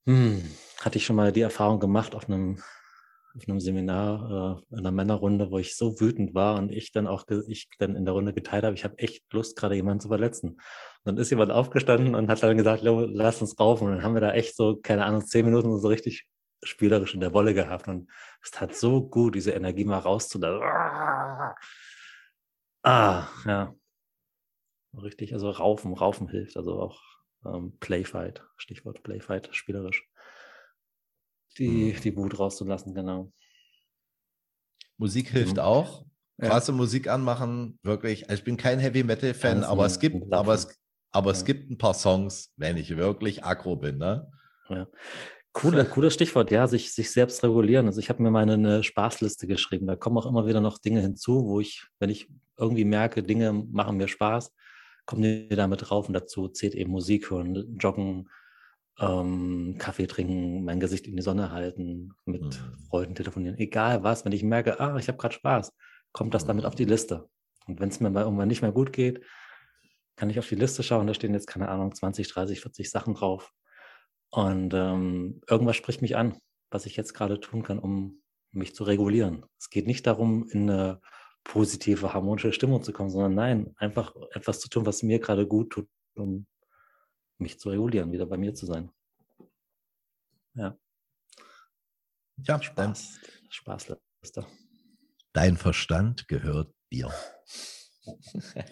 [0.05, 0.41] Hm.
[0.79, 2.63] Hatte ich schon mal die Erfahrung gemacht auf einem,
[3.35, 7.07] auf einem Seminar, äh, in einer Männerrunde, wo ich so wütend war und ich dann
[7.07, 10.07] auch ich dann in der Runde geteilt habe, ich habe echt Lust, gerade jemanden zu
[10.07, 10.51] verletzen.
[10.51, 10.61] Und
[11.03, 13.89] dann ist jemand aufgestanden und hat dann gesagt, lass uns raufen.
[13.89, 16.25] Und dann haben wir da echt so, keine Ahnung, zehn Minuten so richtig
[16.63, 18.09] spielerisch in der Wolle gehabt und
[18.41, 20.67] es tat so gut, diese Energie mal rauszulassen.
[22.83, 23.75] Ah, ja.
[24.93, 27.01] Richtig, also Raufen, Raufen hilft, also auch
[27.45, 30.07] ähm, Playfight, Stichwort Playfight, spielerisch.
[31.57, 32.01] Die, mhm.
[32.01, 33.31] die Wut rauszulassen, genau.
[34.97, 35.63] Musik hilft mhm.
[35.63, 36.05] auch.
[36.39, 36.77] Krasse ja.
[36.77, 38.29] Musik anmachen, wirklich.
[38.29, 40.79] Also ich bin kein Heavy Metal Fan, aber es gibt, aber es,
[41.11, 41.37] aber ja.
[41.37, 44.31] es gibt ein paar Songs, wenn ich wirklich aggro bin, ne?
[44.69, 44.87] Ja.
[45.53, 47.87] Cooler, cooles Stichwort, ja, sich, sich selbst regulieren.
[47.87, 49.87] Also ich habe mir meine eine Spaßliste geschrieben.
[49.87, 53.51] Da kommen auch immer wieder noch Dinge hinzu, wo ich, wenn ich irgendwie merke, Dinge
[53.53, 54.53] machen mir Spaß,
[55.05, 58.29] kommen die damit drauf und dazu zählt eben Musik hören, Joggen,
[58.99, 62.87] ähm, Kaffee trinken, mein Gesicht in die Sonne halten, mit mhm.
[62.89, 63.57] Freunden telefonieren.
[63.57, 65.73] Egal was, wenn ich merke, ah, ich habe gerade Spaß,
[66.11, 66.91] kommt das damit auf die mhm.
[66.91, 67.27] Liste.
[67.65, 69.23] Und wenn es mir mal irgendwann nicht mehr gut geht,
[70.15, 73.13] kann ich auf die Liste schauen, da stehen jetzt, keine Ahnung, 20, 30, 40 Sachen
[73.15, 73.51] drauf
[74.31, 76.37] und ähm, irgendwas spricht mich an,
[76.69, 78.21] was ich jetzt gerade tun kann, um
[78.51, 79.45] mich zu regulieren.
[79.57, 81.01] Es geht nicht darum, in eine
[81.43, 85.71] positive, harmonische Stimmung zu kommen, sondern nein, einfach etwas zu tun, was mir gerade gut
[85.71, 86.45] tut, um
[87.37, 88.91] mich zu regulieren, wieder bei mir zu sein.
[90.53, 90.77] Ja.
[92.37, 93.19] Ja, Spaß.
[93.49, 94.45] Spaßliste.
[95.33, 97.11] Dein Verstand gehört dir.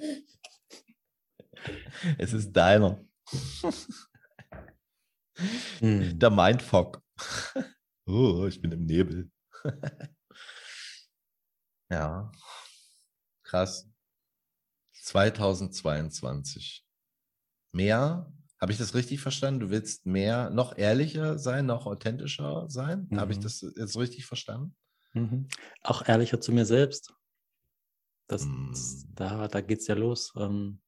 [2.18, 3.04] es ist deiner.
[5.80, 6.18] Hm.
[6.20, 7.02] Der Mindfuck.
[8.06, 9.32] oh, ich bin im Nebel.
[11.90, 12.32] ja,
[13.44, 13.90] krass.
[14.94, 16.86] 2022.
[17.72, 18.32] Mehr?
[18.60, 19.60] Habe ich das richtig verstanden?
[19.60, 23.08] Du willst mehr, noch ehrlicher sein, noch authentischer sein?
[23.10, 23.20] Mhm.
[23.20, 23.44] Habe ich mhm.
[23.44, 24.76] das jetzt richtig verstanden?
[25.14, 25.48] Mhm.
[25.84, 27.14] Auch ehrlicher zu mir selbst.
[28.28, 28.74] Das, mhm.
[29.14, 30.34] Da, da geht es ja los.
[30.36, 30.82] Ähm,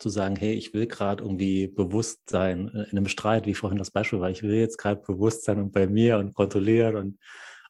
[0.00, 3.78] zu sagen, hey, ich will gerade irgendwie bewusst sein äh, in einem Streit, wie vorhin
[3.78, 7.18] das Beispiel war, ich will jetzt gerade bewusst sein und bei mir und kontrollieren und,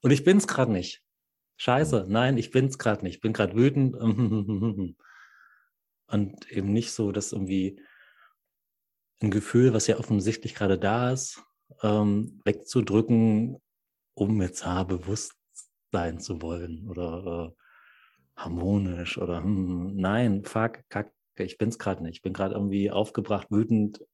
[0.02, 1.02] und ich bin es gerade nicht.
[1.60, 2.12] Scheiße, mhm.
[2.12, 3.16] nein, ich bin es gerade nicht.
[3.16, 3.94] Ich bin gerade wütend.
[6.06, 7.80] Und eben nicht so, dass irgendwie
[9.22, 11.40] ein Gefühl, was ja offensichtlich gerade da ist,
[11.82, 13.60] ähm, wegzudrücken,
[14.14, 15.34] um jetzt ah, bewusst
[15.92, 21.12] sein zu wollen oder äh, harmonisch oder hm, nein, fuck, kack,
[21.44, 22.16] ich bin es gerade nicht.
[22.16, 24.04] Ich bin gerade irgendwie aufgebracht, wütend.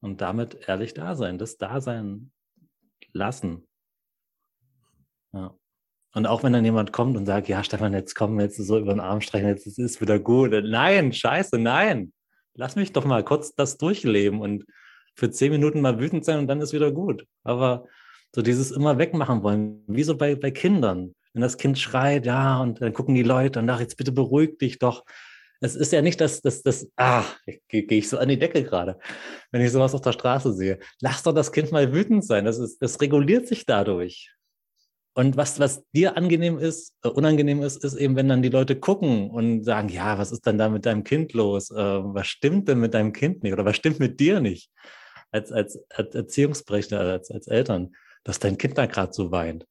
[0.00, 2.30] Und damit ehrlich da sein, das Dasein
[3.12, 3.66] lassen.
[5.32, 5.54] Ja.
[6.14, 8.78] Und auch wenn dann jemand kommt und sagt, ja, Stefan, jetzt kommen wir jetzt so
[8.78, 10.52] über den Arm streichen, jetzt ist es wieder gut.
[10.52, 12.12] Nein, scheiße, nein.
[12.54, 14.64] Lass mich doch mal kurz das durchleben und
[15.16, 17.26] für zehn Minuten mal wütend sein und dann ist wieder gut.
[17.42, 17.86] Aber
[18.32, 21.14] so dieses immer wegmachen wollen, wie so bei, bei Kindern.
[21.32, 24.58] Wenn das Kind schreit, ja, und dann gucken die Leute und ach, jetzt bitte beruhig
[24.58, 25.04] dich doch
[25.64, 27.24] es ist ja nicht, dass das, das, ah,
[27.68, 28.98] gehe geh ich so an die Decke gerade,
[29.50, 30.78] wenn ich sowas auf der Straße sehe.
[31.00, 32.44] Lass doch das Kind mal wütend sein.
[32.44, 34.30] Das, ist, das reguliert sich dadurch.
[35.16, 38.76] Und was, was dir angenehm ist, äh, unangenehm ist, ist eben, wenn dann die Leute
[38.76, 41.70] gucken und sagen, ja, was ist denn da mit deinem Kind los?
[41.70, 43.52] Äh, was stimmt denn mit deinem Kind nicht?
[43.52, 44.70] Oder was stimmt mit dir nicht?
[45.30, 47.94] Als, als, als Erziehungsberechtigter, als, als Eltern,
[48.24, 49.66] dass dein Kind da gerade so weint.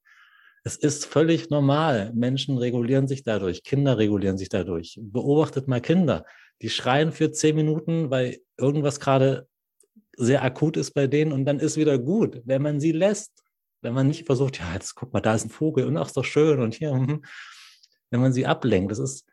[0.64, 2.12] Es ist völlig normal.
[2.16, 4.98] Menschen regulieren sich dadurch, Kinder regulieren sich dadurch.
[5.02, 6.26] Beobachtet mal Kinder,
[6.62, 9.48] die schreien für zehn Minuten, weil irgendwas gerade
[10.16, 13.32] sehr akut ist bei denen und dann ist wieder gut, wenn man sie lässt.
[13.82, 16.16] Wenn man nicht versucht, ja, jetzt guck mal, da ist ein Vogel und ach, ist
[16.16, 17.26] doch schön und hier, mhm.
[18.12, 18.92] wenn man sie ablenkt.
[18.92, 19.26] Das ist,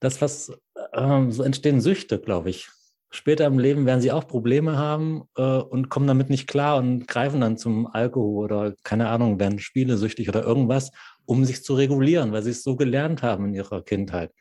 [0.00, 0.52] das, was
[0.92, 2.68] ähm, so entstehen Süchte, glaube ich.
[3.10, 7.08] Später im Leben werden sie auch Probleme haben äh, und kommen damit nicht klar und
[7.08, 10.90] greifen dann zum Alkohol oder keine Ahnung, werden spielesüchtig oder irgendwas,
[11.24, 14.32] um sich zu regulieren, weil sie es so gelernt haben in ihrer Kindheit.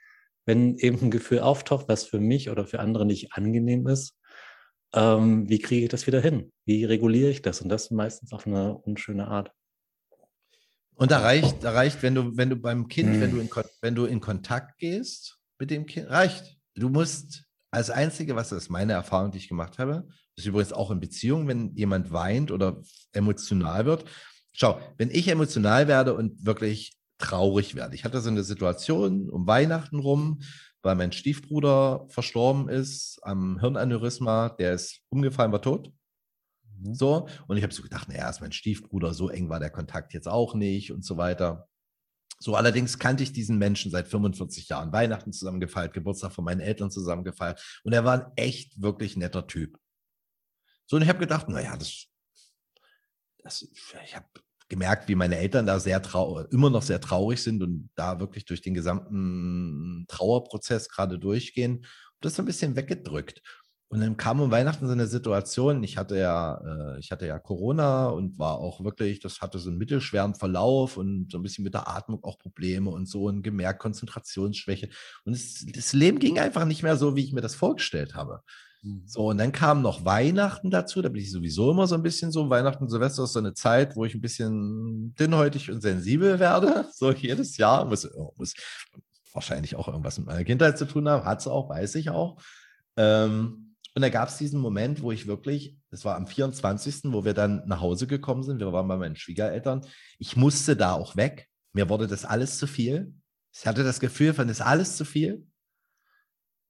[0.46, 4.18] Wenn eben ein Gefühl auftaucht, was für mich oder für andere nicht angenehm ist,
[4.94, 6.52] ähm, wie kriege ich das wieder hin?
[6.66, 7.62] Wie reguliere ich das?
[7.62, 9.52] Und das meistens auf eine unschöne Art.
[10.96, 13.22] Und da reicht, da reicht, wenn du, wenn du beim Kind, hm.
[13.22, 13.50] wenn du in,
[13.82, 16.58] wenn du in Kontakt gehst mit dem Kind, reicht.
[16.76, 17.47] Du musst
[17.78, 20.90] als Einzige, was das ist meine Erfahrung, die ich gemacht habe, das ist übrigens auch
[20.90, 22.82] in Beziehungen, wenn jemand weint oder
[23.14, 24.04] emotional wird.
[24.52, 27.94] Schau, wenn ich emotional werde und wirklich traurig werde.
[27.94, 30.42] Ich hatte so eine Situation um Weihnachten rum,
[30.82, 35.92] weil mein Stiefbruder verstorben ist am Hirnaneurysma, der ist umgefallen, war tot.
[36.80, 36.96] Mhm.
[36.96, 40.16] So, und ich habe so gedacht, naja, ist mein Stiefbruder, so eng war der Kontakt
[40.16, 41.68] jetzt auch nicht und so weiter.
[42.40, 44.92] So, allerdings kannte ich diesen Menschen seit 45 Jahren.
[44.92, 47.80] Weihnachten zusammengefeiert, Geburtstag von meinen Eltern zusammengefeiert.
[47.84, 49.78] Und er war ein echt wirklich netter Typ.
[50.86, 52.06] So, und ich habe gedacht, naja, das,
[53.40, 53.68] das,
[54.04, 54.28] ich habe
[54.70, 56.02] gemerkt, wie meine Eltern da sehr
[56.52, 61.78] immer noch sehr traurig sind und da wirklich durch den gesamten Trauerprozess gerade durchgehen.
[61.78, 61.86] Und
[62.22, 63.42] das ein bisschen weggedrückt.
[63.90, 67.40] Und dann kam um Weihnachten so eine Situation, ich hatte ja, äh, ich hatte ja
[67.40, 71.64] Corona und war auch wirklich, das hatte so einen mittelschweren Verlauf und so ein bisschen
[71.64, 74.90] mit der Atmung auch Probleme und so und gemerkt Konzentrationsschwäche.
[75.24, 78.42] Und es, das Leben ging einfach nicht mehr so, wie ich mir das vorgestellt habe.
[78.82, 79.04] Mhm.
[79.06, 82.34] So, und dann kam noch Weihnachten dazu, da bin ich sowieso immer so ein bisschen
[82.34, 82.50] so.
[82.50, 86.86] Weihnachten, Silvester ist so eine Zeit, wo ich ein bisschen dünnhäutig und sensibel werde.
[86.94, 88.54] So jedes Jahr muss, muss
[89.32, 92.42] wahrscheinlich auch irgendwas mit meiner Kindheit zu tun haben, hat es auch, weiß ich auch.
[92.98, 93.67] Ähm,
[93.98, 97.34] und da gab es diesen Moment, wo ich wirklich, das war am 24., wo wir
[97.34, 99.88] dann nach Hause gekommen sind, wir waren bei meinen Schwiegereltern,
[100.20, 101.50] ich musste da auch weg.
[101.74, 103.12] Mir wurde das alles zu viel.
[103.52, 105.48] Ich hatte das Gefühl von, das ist alles zu viel.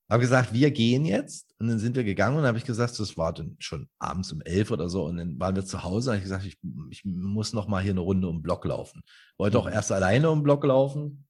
[0.09, 1.53] Habe gesagt, wir gehen jetzt.
[1.59, 4.39] Und dann sind wir gegangen und habe ich gesagt, das war dann schon abends um
[4.43, 5.03] elf oder so.
[5.03, 6.57] Und dann waren wir zu Hause und habe ich gesagt, ich,
[6.91, 9.03] ich muss noch mal hier eine Runde um den Block laufen.
[9.37, 9.73] Wollte auch mhm.
[9.73, 11.25] erst alleine um den Block laufen.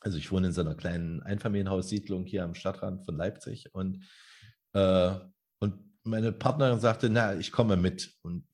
[0.00, 4.04] Also ich wohne in so einer kleinen Einfamilienhaussiedlung hier am Stadtrand von Leipzig und
[4.72, 5.14] äh,
[5.58, 8.14] und meine Partnerin sagte, na, ich komme mit.
[8.22, 8.46] Und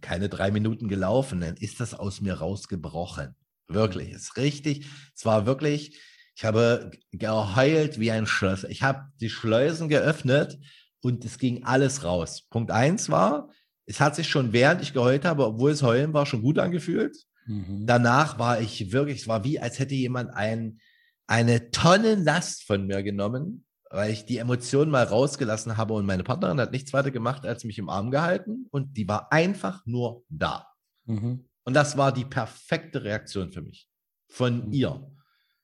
[0.00, 3.34] keine drei Minuten gelaufen, dann ist das aus mir rausgebrochen.
[3.68, 4.16] Wirklich, mhm.
[4.16, 4.86] ist richtig.
[5.14, 6.00] Es war wirklich,
[6.34, 8.64] ich habe geheult wie ein Schloss.
[8.64, 10.58] Ich habe die Schleusen geöffnet
[11.00, 12.46] und es ging alles raus.
[12.48, 13.50] Punkt eins war,
[13.86, 17.16] es hat sich schon während ich geheult habe, obwohl es heulen war, schon gut angefühlt.
[17.46, 17.86] Mhm.
[17.86, 20.78] Danach war ich wirklich, es war wie, als hätte jemand ein,
[21.26, 26.58] eine Tonnenlast von mir genommen weil ich die Emotionen mal rausgelassen habe und meine Partnerin
[26.58, 30.66] hat nichts weiter gemacht, als mich im Arm gehalten und die war einfach nur da.
[31.04, 31.44] Mhm.
[31.64, 33.88] Und das war die perfekte Reaktion für mich
[34.28, 34.72] von mhm.
[34.72, 35.12] ihr.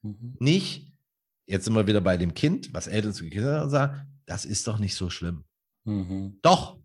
[0.02, 0.36] Mhm.
[0.40, 0.92] Nicht,
[1.46, 4.78] jetzt sind wir wieder bei dem Kind, was Eltern zu Kindern sagen, das ist doch
[4.78, 5.44] nicht so schlimm.
[5.84, 6.38] Mhm.
[6.42, 6.78] Doch,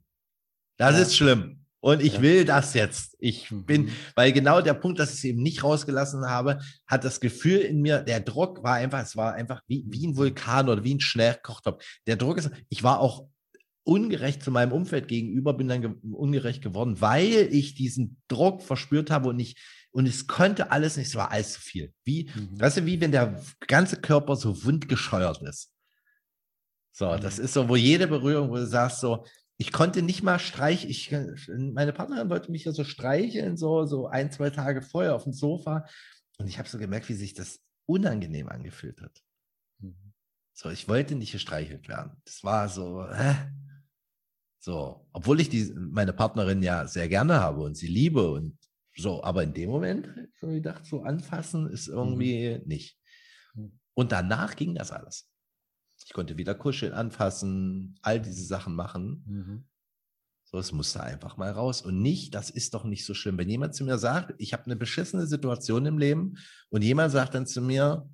[0.78, 1.02] das ja.
[1.02, 1.63] ist schlimm.
[1.84, 2.22] Und ich ja.
[2.22, 3.18] will das jetzt.
[3.20, 3.66] Ich mhm.
[3.66, 7.60] bin, weil genau der Punkt, dass ich es eben nicht rausgelassen habe, hat das Gefühl
[7.60, 10.96] in mir, der Druck war einfach, es war einfach wie, wie ein Vulkan oder wie
[10.96, 11.84] ein Schnellkochtopf.
[12.08, 13.28] Der Druck ist, ich war auch
[13.84, 19.12] ungerecht zu meinem Umfeld gegenüber, bin dann ge ungerecht geworden, weil ich diesen Druck verspürt
[19.12, 19.58] habe und ich,
[19.92, 21.94] und es konnte alles nicht, es war alles zu viel.
[22.06, 22.62] Wie, mhm.
[22.62, 25.70] weißt du, wie wenn der ganze Körper so wundgescheuert ist.
[26.94, 27.20] So, mhm.
[27.20, 29.26] das ist so, wo jede Berührung, wo du sagst so,
[29.58, 30.90] ich konnte nicht mal streichen.
[30.90, 31.12] Ich,
[31.48, 35.34] meine Partnerin wollte mich ja so streicheln, so, so ein, zwei Tage vorher auf dem
[35.34, 35.86] Sofa.
[36.38, 39.22] Und ich habe so gemerkt, wie sich das unangenehm angefühlt hat.
[39.80, 40.14] Mhm.
[40.54, 42.14] So, ich wollte nicht gestreichelt werden.
[42.26, 43.36] Das war so, hä?
[44.60, 48.58] So, obwohl ich die, meine Partnerin ja sehr gerne habe und sie liebe und
[48.96, 52.68] so, aber in dem Moment, so ich dachte, so anfassen ist irgendwie mhm.
[52.68, 52.98] nicht.
[53.56, 53.80] Mhm.
[53.94, 55.30] Und danach ging das alles.
[56.06, 59.24] Ich konnte wieder kuscheln, anfassen, all diese Sachen machen.
[59.26, 59.66] Mhm.
[60.44, 61.82] So, es musste einfach mal raus.
[61.82, 63.38] Und nicht, das ist doch nicht so schlimm.
[63.38, 66.36] Wenn jemand zu mir sagt, ich habe eine beschissene Situation im Leben
[66.70, 68.08] und jemand sagt dann zu mir,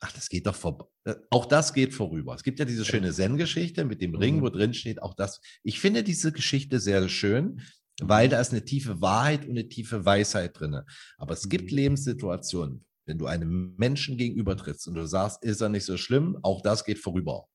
[0.00, 0.86] ach, das geht doch vorbei.
[1.04, 2.34] Äh, auch das geht vorüber.
[2.34, 4.42] Es gibt ja diese schöne Zen-Geschichte mit dem Ring, mhm.
[4.42, 5.40] wo drin steht, auch das.
[5.62, 7.60] Ich finde diese Geschichte sehr schön,
[8.00, 8.30] weil mhm.
[8.30, 10.80] da ist eine tiefe Wahrheit und eine tiefe Weisheit drin.
[11.18, 11.76] Aber es gibt mhm.
[11.76, 16.62] Lebenssituationen, wenn du einem Menschen gegenübertrittst und du sagst, ist er nicht so schlimm, auch
[16.62, 17.48] das geht vorüber.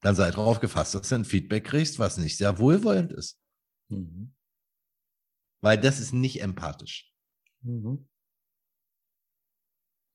[0.00, 3.40] Dann sei darauf gefasst, dass du ein Feedback kriegst, was nicht sehr wohlwollend ist.
[3.88, 4.34] Mhm.
[5.60, 7.14] Weil das ist nicht empathisch.
[7.60, 8.08] Mhm.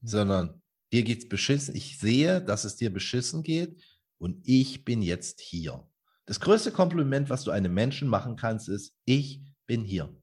[0.02, 0.62] Sondern
[0.92, 1.76] dir geht's beschissen.
[1.76, 3.82] Ich sehe, dass es dir beschissen geht
[4.18, 5.90] und ich bin jetzt hier.
[6.26, 10.14] Das größte Kompliment, was du einem Menschen machen kannst, ist, ich bin hier.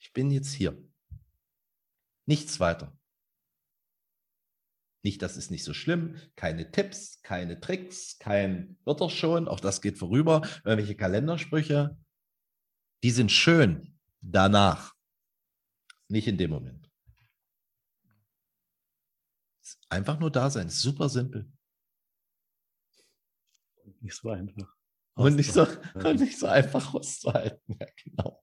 [0.00, 0.76] Ich bin jetzt hier.
[2.26, 2.96] Nichts weiter.
[5.04, 9.60] Nicht, das ist nicht so schlimm, keine Tipps, keine Tricks, kein wird doch schon, auch
[9.60, 11.98] das geht vorüber, irgendwelche Kalendersprüche,
[13.02, 14.94] die sind schön danach,
[16.08, 16.90] nicht in dem Moment.
[19.90, 21.52] Einfach nur da sein, super simpel.
[24.00, 24.74] Nicht so einfach.
[25.16, 27.78] Und nicht so, und nicht so einfach auszuhalten.
[27.78, 28.42] Ja, genau.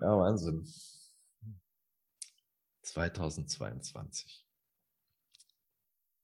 [0.00, 0.66] Ja, Wahnsinn.
[2.88, 4.46] 2022.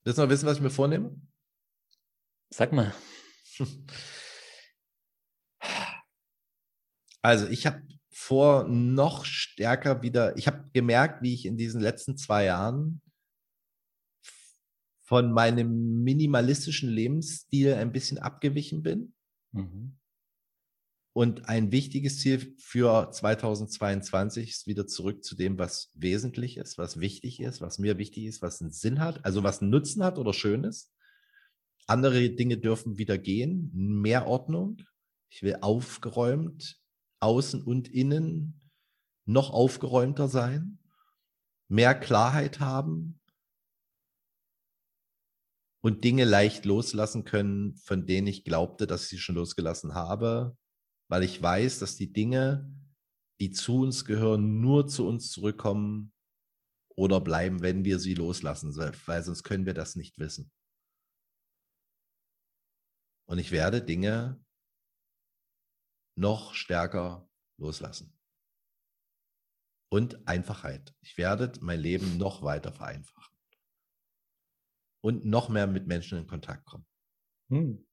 [0.04, 1.20] Willst du noch wissen, was ich mir vornehme?
[2.50, 2.94] Sag mal.
[7.22, 12.18] Also, ich habe vor, noch stärker wieder, ich habe gemerkt, wie ich in diesen letzten
[12.18, 13.00] zwei Jahren
[15.04, 19.14] von meinem minimalistischen Lebensstil ein bisschen abgewichen bin.
[19.52, 19.98] Mhm.
[21.16, 26.98] Und ein wichtiges Ziel für 2022 ist wieder zurück zu dem, was wesentlich ist, was
[26.98, 30.18] wichtig ist, was mir wichtig ist, was einen Sinn hat, also was einen Nutzen hat
[30.18, 30.92] oder schön ist.
[31.86, 34.82] Andere Dinge dürfen wieder gehen, mehr Ordnung.
[35.28, 36.80] Ich will aufgeräumt,
[37.20, 38.60] außen und innen
[39.24, 40.78] noch aufgeräumter sein,
[41.68, 43.20] mehr Klarheit haben,
[45.80, 50.56] und Dinge leicht loslassen können, von denen ich glaubte, dass ich sie schon losgelassen habe,
[51.08, 52.70] weil ich weiß, dass die Dinge,
[53.40, 56.12] die zu uns gehören, nur zu uns zurückkommen
[56.96, 60.52] oder bleiben, wenn wir sie loslassen, weil sonst können wir das nicht wissen.
[63.26, 64.44] Und ich werde Dinge
[66.16, 67.28] noch stärker
[67.58, 68.16] loslassen.
[69.90, 70.94] Und Einfachheit.
[71.00, 73.34] Ich werde mein Leben noch weiter vereinfachen
[75.04, 76.86] und noch mehr mit Menschen in Kontakt kommen.
[77.50, 77.86] Hm.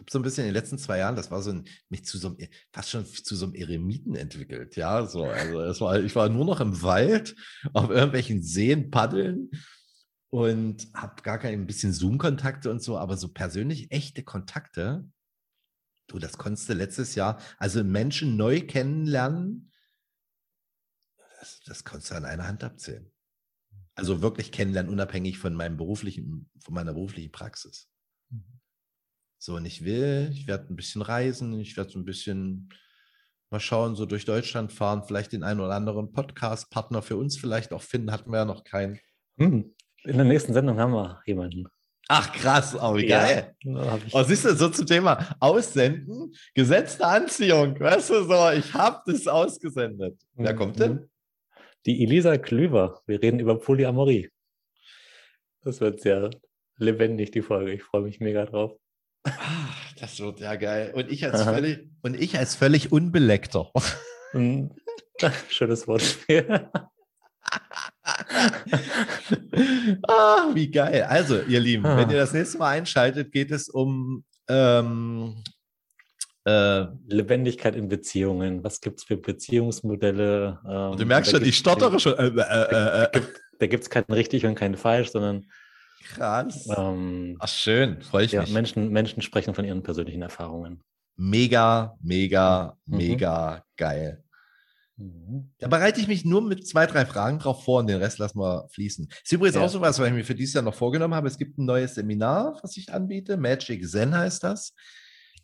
[0.00, 2.06] Ich habe so ein bisschen in den letzten zwei Jahren, das war so ein, mich
[2.06, 4.74] zu so einem, fast schon zu so einem Eremiten entwickelt.
[4.76, 7.36] Ja, so, also es war, ich war nur noch im Wald,
[7.74, 9.50] auf irgendwelchen Seen paddeln
[10.30, 15.06] und habe gar kein ein bisschen Zoom-Kontakte und so, aber so persönlich echte Kontakte,
[16.06, 19.70] du, das konntest du letztes Jahr, also Menschen neu kennenlernen,
[21.40, 23.12] das, das konntest du an einer Hand abzählen.
[23.94, 27.90] Also wirklich kennenlernen, unabhängig von meinem beruflichen, von meiner beruflichen Praxis.
[28.30, 28.59] Mhm.
[29.42, 32.68] So, und ich will, ich werde ein bisschen reisen, ich werde so ein bisschen
[33.50, 37.72] mal schauen, so durch Deutschland fahren, vielleicht den einen oder anderen Podcast-Partner für uns vielleicht
[37.72, 39.00] auch finden, hatten wir ja noch keinen.
[39.38, 39.74] Hm.
[40.04, 41.66] In der nächsten Sendung haben wir jemanden.
[42.08, 43.54] Ach krass, oh wie geil.
[43.62, 49.00] Ja, oh, siehst du, so zum Thema Aussenden, gesetzte Anziehung, weißt du so, ich habe
[49.06, 50.20] das ausgesendet.
[50.34, 50.92] Wer kommt denn?
[50.92, 51.10] Mhm
[51.86, 53.00] die Elisa Klüver.
[53.06, 54.30] Wir reden über Polyamorie.
[55.62, 56.30] Das wird sehr
[56.76, 57.72] lebendig, die Folge.
[57.72, 58.78] Ich freue mich mega drauf.
[59.24, 60.92] Ach, das wird ja geil.
[60.94, 63.70] Und ich als, völlig, und ich als völlig unbeleckter.
[64.32, 64.70] Hm.
[65.48, 66.68] Schönes Wortspiel.
[70.08, 71.02] ah, wie geil.
[71.04, 71.96] Also, ihr Lieben, ah.
[71.96, 75.42] wenn ihr das nächste Mal einschaltet, geht es um ähm,
[76.44, 78.64] äh, Lebendigkeit in Beziehungen.
[78.64, 80.60] Was gibt es für Beziehungsmodelle?
[80.66, 82.14] Ähm, du merkst schon, ich stottere schon.
[82.14, 83.22] Äh, äh, äh, äh.
[83.58, 85.46] da gibt es kein richtig und kein falsch, sondern.
[86.02, 86.68] Krass.
[86.76, 88.52] Ähm, Ach, schön, freue ich ja, mich.
[88.52, 90.82] Menschen, Menschen sprechen von ihren persönlichen Erfahrungen.
[91.16, 92.96] Mega, mega, mhm.
[92.96, 94.24] mega geil.
[94.96, 95.52] Mhm.
[95.58, 98.38] Da bereite ich mich nur mit zwei, drei Fragen drauf vor und den Rest lassen
[98.38, 99.08] wir fließen.
[99.22, 99.62] Ist übrigens ja.
[99.62, 101.28] auch so was, was ich mir für dieses Jahr noch vorgenommen habe.
[101.28, 103.36] Es gibt ein neues Seminar, was ich anbiete.
[103.36, 104.74] Magic Zen heißt das.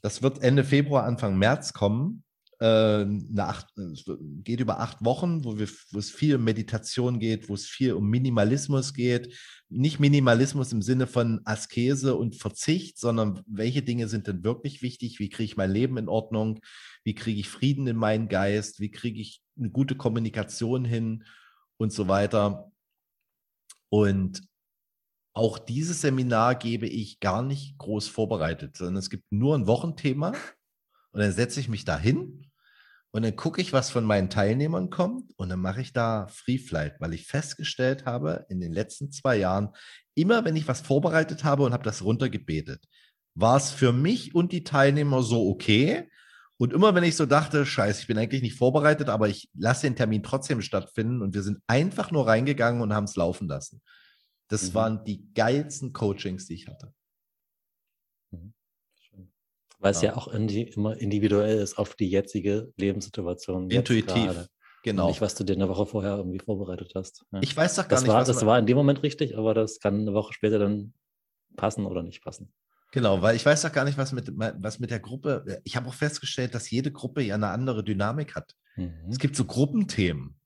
[0.03, 2.23] Das wird Ende Februar, Anfang März kommen.
[2.59, 4.05] Äh, acht, es
[4.43, 7.93] geht über acht Wochen, wo, wir, wo es viel um Meditation geht, wo es viel
[7.93, 9.37] um Minimalismus geht.
[9.69, 15.19] Nicht Minimalismus im Sinne von Askese und Verzicht, sondern welche Dinge sind denn wirklich wichtig?
[15.19, 16.61] Wie kriege ich mein Leben in Ordnung?
[17.05, 18.81] Wie kriege ich Frieden in meinen Geist?
[18.81, 21.25] Wie kriege ich eine gute Kommunikation hin
[21.77, 22.73] und so weiter?
[23.91, 24.43] Und
[25.35, 30.33] auch dieses Seminar gebe ich gar nicht groß vorbereitet, sondern es gibt nur ein Wochenthema
[31.11, 32.46] und dann setze ich mich da hin
[33.13, 36.59] und dann gucke ich, was von meinen Teilnehmern kommt und dann mache ich da Free
[36.59, 39.71] Flight, weil ich festgestellt habe, in den letzten zwei Jahren,
[40.15, 42.85] immer wenn ich was vorbereitet habe und habe das runtergebetet,
[43.35, 46.11] war es für mich und die Teilnehmer so okay.
[46.59, 49.87] Und immer wenn ich so dachte, scheiße, ich bin eigentlich nicht vorbereitet, aber ich lasse
[49.87, 53.83] den Termin trotzdem stattfinden und wir sind einfach nur reingegangen und haben es laufen lassen.
[54.49, 54.75] Das mhm.
[54.75, 56.93] waren die geilsten Coachings, die ich hatte.
[59.79, 63.71] Weil es ja, ja auch indi immer individuell ist auf die jetzige Lebenssituation.
[63.71, 64.49] Intuitiv.
[64.83, 65.09] Genau.
[65.09, 67.25] nicht, was du dir eine Woche vorher irgendwie vorbereitet hast.
[67.33, 67.41] Ja.
[67.43, 69.53] Ich weiß doch gar das nicht, war, was Das war in dem Moment richtig, aber
[69.53, 70.95] das kann eine Woche später dann
[71.57, 72.53] passen oder nicht passen.
[72.93, 75.61] Genau, weil ich weiß doch gar nicht, was mit, was mit der Gruppe.
[75.65, 78.55] Ich habe auch festgestellt, dass jede Gruppe ja eine andere Dynamik hat.
[78.77, 79.09] Mhm.
[79.11, 80.39] Es gibt so Gruppenthemen.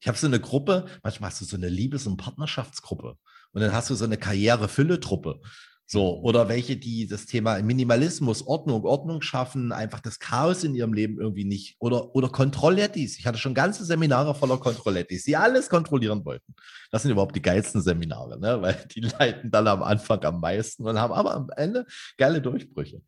[0.00, 3.16] Ich habe so eine Gruppe, manchmal hast du so eine Liebes- und Partnerschaftsgruppe
[3.52, 5.40] und dann hast du so eine Karriere-Fülle-Truppe.
[5.88, 10.92] So, oder welche, die das Thema Minimalismus, Ordnung, Ordnung schaffen, einfach das Chaos in ihrem
[10.92, 11.76] Leben irgendwie nicht.
[11.78, 13.18] Oder, oder Kontrollettis.
[13.20, 16.56] Ich hatte schon ganze Seminare voller Kontrollettis, die alles kontrollieren wollten.
[16.90, 18.60] Das sind überhaupt die geilsten Seminare, ne?
[18.62, 23.00] weil die leiten dann am Anfang am meisten und haben aber am Ende geile Durchbrüche.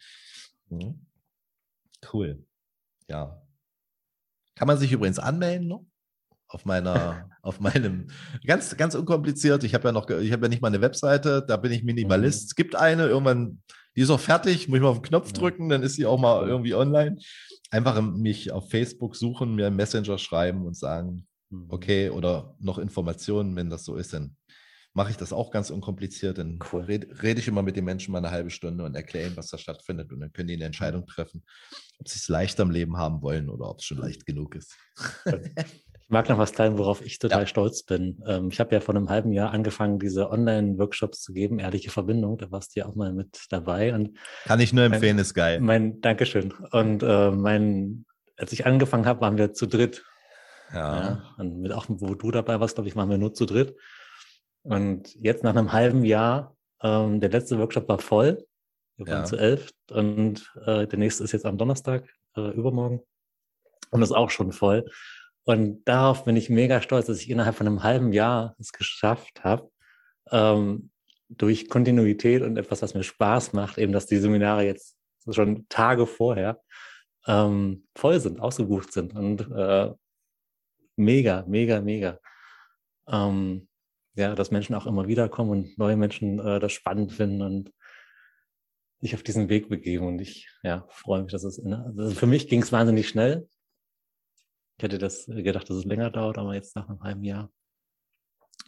[0.70, 1.04] Mhm.
[2.12, 2.46] Cool.
[3.08, 3.42] Ja.
[4.54, 5.84] Kann man sich übrigens anmelden noch?
[6.48, 8.08] Auf meiner, auf meinem,
[8.46, 9.64] ganz, ganz unkompliziert.
[9.64, 12.42] Ich habe ja noch, ich habe ja nicht mal eine Webseite, da bin ich Minimalist.
[12.42, 12.46] Mhm.
[12.46, 13.62] Es gibt eine, irgendwann,
[13.96, 16.18] die ist auch fertig, muss ich mal auf den Knopf drücken, dann ist sie auch
[16.18, 17.18] mal irgendwie online.
[17.70, 21.66] Einfach mich auf Facebook suchen, mir einen Messenger schreiben und sagen, mhm.
[21.68, 24.36] okay, oder noch Informationen, wenn das so ist, dann
[24.94, 26.38] mache ich das auch ganz unkompliziert.
[26.38, 26.82] Dann cool.
[26.82, 29.48] rede, rede, ich immer mit den Menschen mal eine halbe Stunde und erkläre ihnen, was
[29.48, 30.12] da stattfindet.
[30.12, 31.44] Und dann können die eine Entscheidung treffen,
[31.98, 34.76] ob sie es leichter im Leben haben wollen oder ob es schon leicht genug ist.
[36.08, 37.46] Ich mag noch was teilen, worauf ich total ja.
[37.46, 38.22] stolz bin.
[38.26, 42.38] Ähm, ich habe ja vor einem halben Jahr angefangen, diese Online-Workshops zu geben, ehrliche Verbindung.
[42.38, 43.92] Da warst du ja auch mal mit dabei.
[43.92, 45.60] Und Kann ich nur empfehlen, mein, ist geil.
[45.60, 46.54] Mein Dankeschön.
[46.72, 48.06] Und äh, mein,
[48.38, 50.02] als ich angefangen habe, waren wir zu dritt.
[50.72, 50.96] Ja.
[50.96, 51.22] ja.
[51.36, 53.76] Und mit auch, wo du dabei warst, glaube ich, waren wir nur zu dritt.
[54.62, 58.46] Und jetzt nach einem halben Jahr, ähm, der letzte Workshop war voll.
[58.96, 59.24] Wir waren ja.
[59.24, 63.02] zu elf und äh, der nächste ist jetzt am Donnerstag, äh, übermorgen.
[63.90, 64.86] Und ist auch schon voll.
[65.48, 69.44] Und darauf bin ich mega stolz, dass ich innerhalb von einem halben Jahr es geschafft
[69.44, 69.70] habe,
[70.30, 70.90] ähm,
[71.30, 74.98] durch Kontinuität und etwas, was mir Spaß macht, eben, dass die Seminare jetzt
[75.30, 76.60] schon Tage vorher
[77.26, 79.90] ähm, voll sind, ausgebucht sind und äh,
[80.96, 82.20] mega, mega, mega.
[83.08, 83.68] Ähm,
[84.16, 87.72] ja, dass Menschen auch immer wieder kommen und neue Menschen äh, das spannend finden und
[89.00, 90.08] sich auf diesen Weg begeben.
[90.08, 93.48] Und ich ja, freue mich, dass es, in, also für mich ging es wahnsinnig schnell.
[94.78, 97.50] Ich hätte das gedacht, dass es länger dauert, aber jetzt nach einem halben Jahr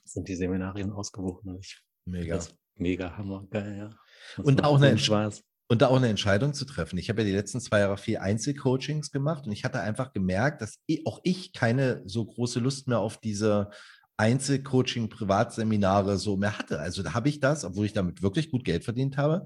[0.05, 1.45] sind die Seminarien ausgebucht.
[1.45, 2.35] Und ich, mega.
[2.35, 3.91] Das mega Hammer, geil, ja.
[4.37, 5.45] Das und auch eine Spaß.
[5.69, 6.99] Und da auch eine Entscheidung zu treffen.
[6.99, 10.63] Ich habe ja die letzten zwei Jahre viel Einzelcoachings gemacht und ich hatte einfach gemerkt,
[10.63, 13.71] dass auch ich keine so große Lust mehr auf diese
[14.17, 16.81] Einzelcoaching, Privatseminare so mehr hatte.
[16.81, 19.45] Also da habe ich das, obwohl ich damit wirklich gut Geld verdient habe.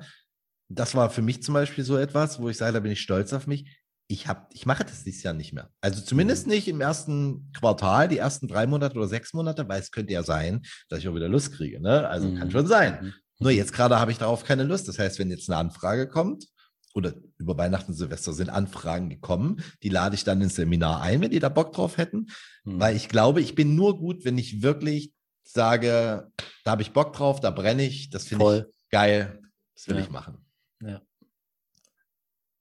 [0.71, 3.35] Das war für mich zum Beispiel so etwas, wo ich sage, da bin ich stolz
[3.35, 5.71] auf mich ich, hab, ich mache das dieses Jahr nicht mehr.
[5.81, 6.53] Also zumindest mhm.
[6.53, 10.23] nicht im ersten Quartal, die ersten drei Monate oder sechs Monate, weil es könnte ja
[10.23, 11.81] sein, dass ich auch wieder Lust kriege.
[11.81, 12.09] Ne?
[12.09, 12.39] Also mhm.
[12.39, 12.99] kann schon sein.
[13.03, 13.15] Mhm.
[13.41, 14.89] Nur jetzt gerade habe ich darauf keine Lust.
[14.89, 16.47] Das heißt, wenn jetzt eine Anfrage kommt,
[16.95, 21.21] oder über Weihnachten und Silvester sind Anfragen gekommen, die lade ich dann ins Seminar ein,
[21.21, 22.29] wenn die da Bock drauf hätten.
[22.63, 22.81] Mhm.
[22.81, 26.31] Weil ich glaube, ich bin nur gut, wenn ich wirklich sage,
[26.65, 29.41] da habe ich Bock drauf, da brenne ich, das finde ich geil,
[29.75, 30.03] das will ja.
[30.03, 30.47] ich machen.
[30.83, 31.03] Ja.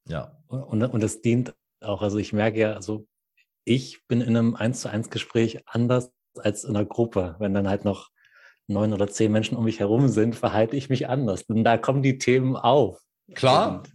[0.07, 0.37] Ja.
[0.47, 3.07] Und, und das dient auch, also ich merke ja, also
[3.65, 7.35] ich bin in einem 1 zu 1 Gespräch anders als in einer Gruppe.
[7.39, 8.09] Wenn dann halt noch
[8.67, 11.45] neun oder zehn Menschen um mich herum sind, verhalte ich mich anders.
[11.45, 12.99] Denn da kommen die Themen auf.
[13.33, 13.77] Klar.
[13.77, 13.93] Und,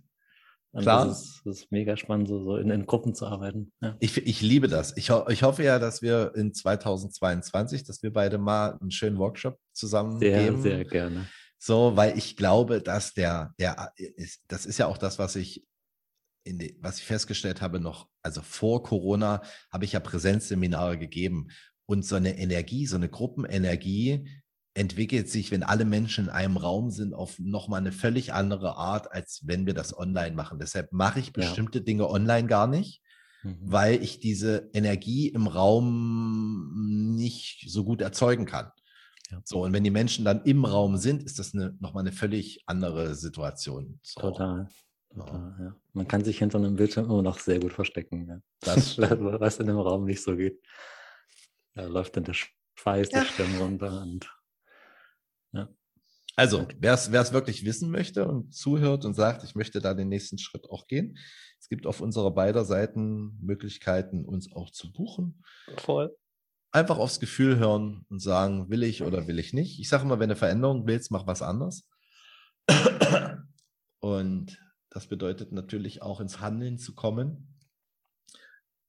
[0.72, 1.06] und Klar.
[1.06, 3.72] Das ist, das ist, mega spannend, so, so in, in, Gruppen zu arbeiten.
[3.80, 3.96] Ja.
[4.00, 4.96] Ich, ich liebe das.
[4.96, 9.58] Ich, ich hoffe ja, dass wir in 2022, dass wir beide mal einen schönen Workshop
[9.72, 10.62] zusammen sehr, geben.
[10.62, 11.26] Sehr gerne.
[11.58, 15.64] So, weil ich glaube, dass der, der ist, das ist ja auch das, was ich
[16.56, 21.48] die, was ich festgestellt habe, noch, also vor Corona, habe ich ja Präsenzseminare gegeben.
[21.84, 24.28] Und so eine Energie, so eine Gruppenenergie
[24.74, 29.10] entwickelt sich, wenn alle Menschen in einem Raum sind, auf nochmal eine völlig andere Art,
[29.12, 30.58] als wenn wir das online machen.
[30.58, 31.84] Deshalb mache ich bestimmte ja.
[31.84, 33.02] Dinge online gar nicht,
[33.42, 33.58] mhm.
[33.60, 38.70] weil ich diese Energie im Raum nicht so gut erzeugen kann.
[39.30, 39.40] Ja.
[39.44, 42.62] So, und wenn die Menschen dann im Raum sind, ist das eine, nochmal eine völlig
[42.66, 43.98] andere Situation.
[44.02, 44.20] So.
[44.20, 44.68] Total.
[45.14, 45.76] Total, ja.
[45.92, 48.40] Man kann sich hinter einem Bildschirm immer noch sehr gut verstecken, ja.
[48.60, 50.60] das was in dem Raum nicht so geht.
[51.74, 52.34] Da läuft dann der
[52.74, 53.20] Schweiß ja.
[53.20, 54.30] der Stirn runter und
[55.52, 55.68] ja.
[56.36, 60.38] Also, wer es wirklich wissen möchte und zuhört und sagt, ich möchte da den nächsten
[60.38, 61.18] Schritt auch gehen,
[61.58, 65.42] es gibt auf unserer beider Seiten Möglichkeiten, uns auch zu buchen.
[65.76, 66.16] Voll.
[66.70, 69.80] Einfach aufs Gefühl hören und sagen, will ich oder will ich nicht.
[69.80, 71.88] Ich sage immer, wenn du Veränderung willst, mach was anderes.
[74.00, 74.58] Und
[74.90, 77.58] das bedeutet natürlich auch ins Handeln zu kommen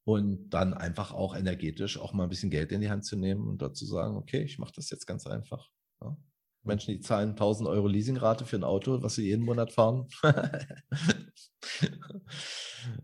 [0.05, 3.47] und dann einfach auch energetisch auch mal ein bisschen Geld in die Hand zu nehmen
[3.47, 5.67] und dazu sagen, okay, ich mache das jetzt ganz einfach.
[6.01, 6.17] Ja.
[6.63, 10.07] Menschen, die zahlen 1000 Euro Leasingrate für ein Auto, was sie jeden Monat fahren.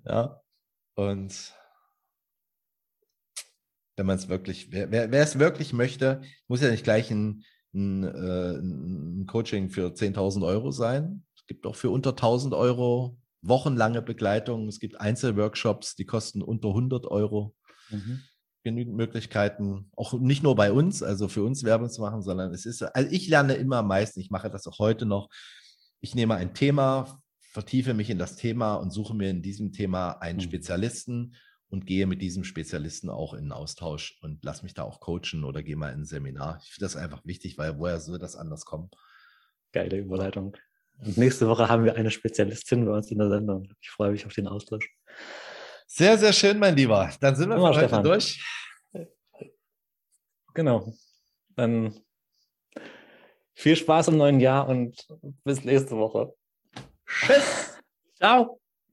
[0.06, 0.42] ja,
[0.96, 1.54] und
[3.98, 7.44] wenn man es wirklich, wer, wer, wer, es wirklich möchte, muss ja nicht gleich ein,
[7.74, 11.26] ein, äh, ein Coaching für 10.000 Euro sein.
[11.46, 14.68] Es gibt auch für unter 1000 Euro wochenlange Begleitung.
[14.68, 17.56] Es gibt Einzelworkshops, die kosten unter 100 Euro.
[17.92, 18.22] Mhm.
[18.64, 22.66] genügend Möglichkeiten, auch nicht nur bei uns, also für uns Werbung zu machen, sondern es
[22.66, 25.30] ist, also ich lerne immer am meisten, ich mache das auch heute noch.
[26.02, 30.14] Ich nehme ein Thema, vertiefe mich in das Thema und suche mir in diesem Thema
[30.14, 30.44] einen mhm.
[30.44, 31.36] Spezialisten
[31.70, 35.62] und gehe mit diesem Spezialisten auch in Austausch und lass mich da auch coachen oder
[35.62, 36.60] gehe mal in ein Seminar.
[36.64, 38.90] Ich finde das einfach wichtig, weil woher soll das anders kommen?
[39.74, 40.58] Geile Überleitung.
[41.04, 43.68] Und nächste Woche haben wir eine Spezialistin bei uns in der Sendung.
[43.82, 44.90] Ich freue mich auf den Austausch.
[45.88, 47.12] Sehr, sehr schön, mein Lieber.
[47.20, 48.04] Dann sind wir für heute Stefan.
[48.04, 48.44] durch.
[50.54, 50.94] Genau.
[51.56, 51.94] Dann
[53.54, 55.08] viel Spaß im neuen Jahr und
[55.44, 56.34] bis nächste Woche.
[57.06, 57.80] Tschüss.
[58.18, 58.60] Ciao.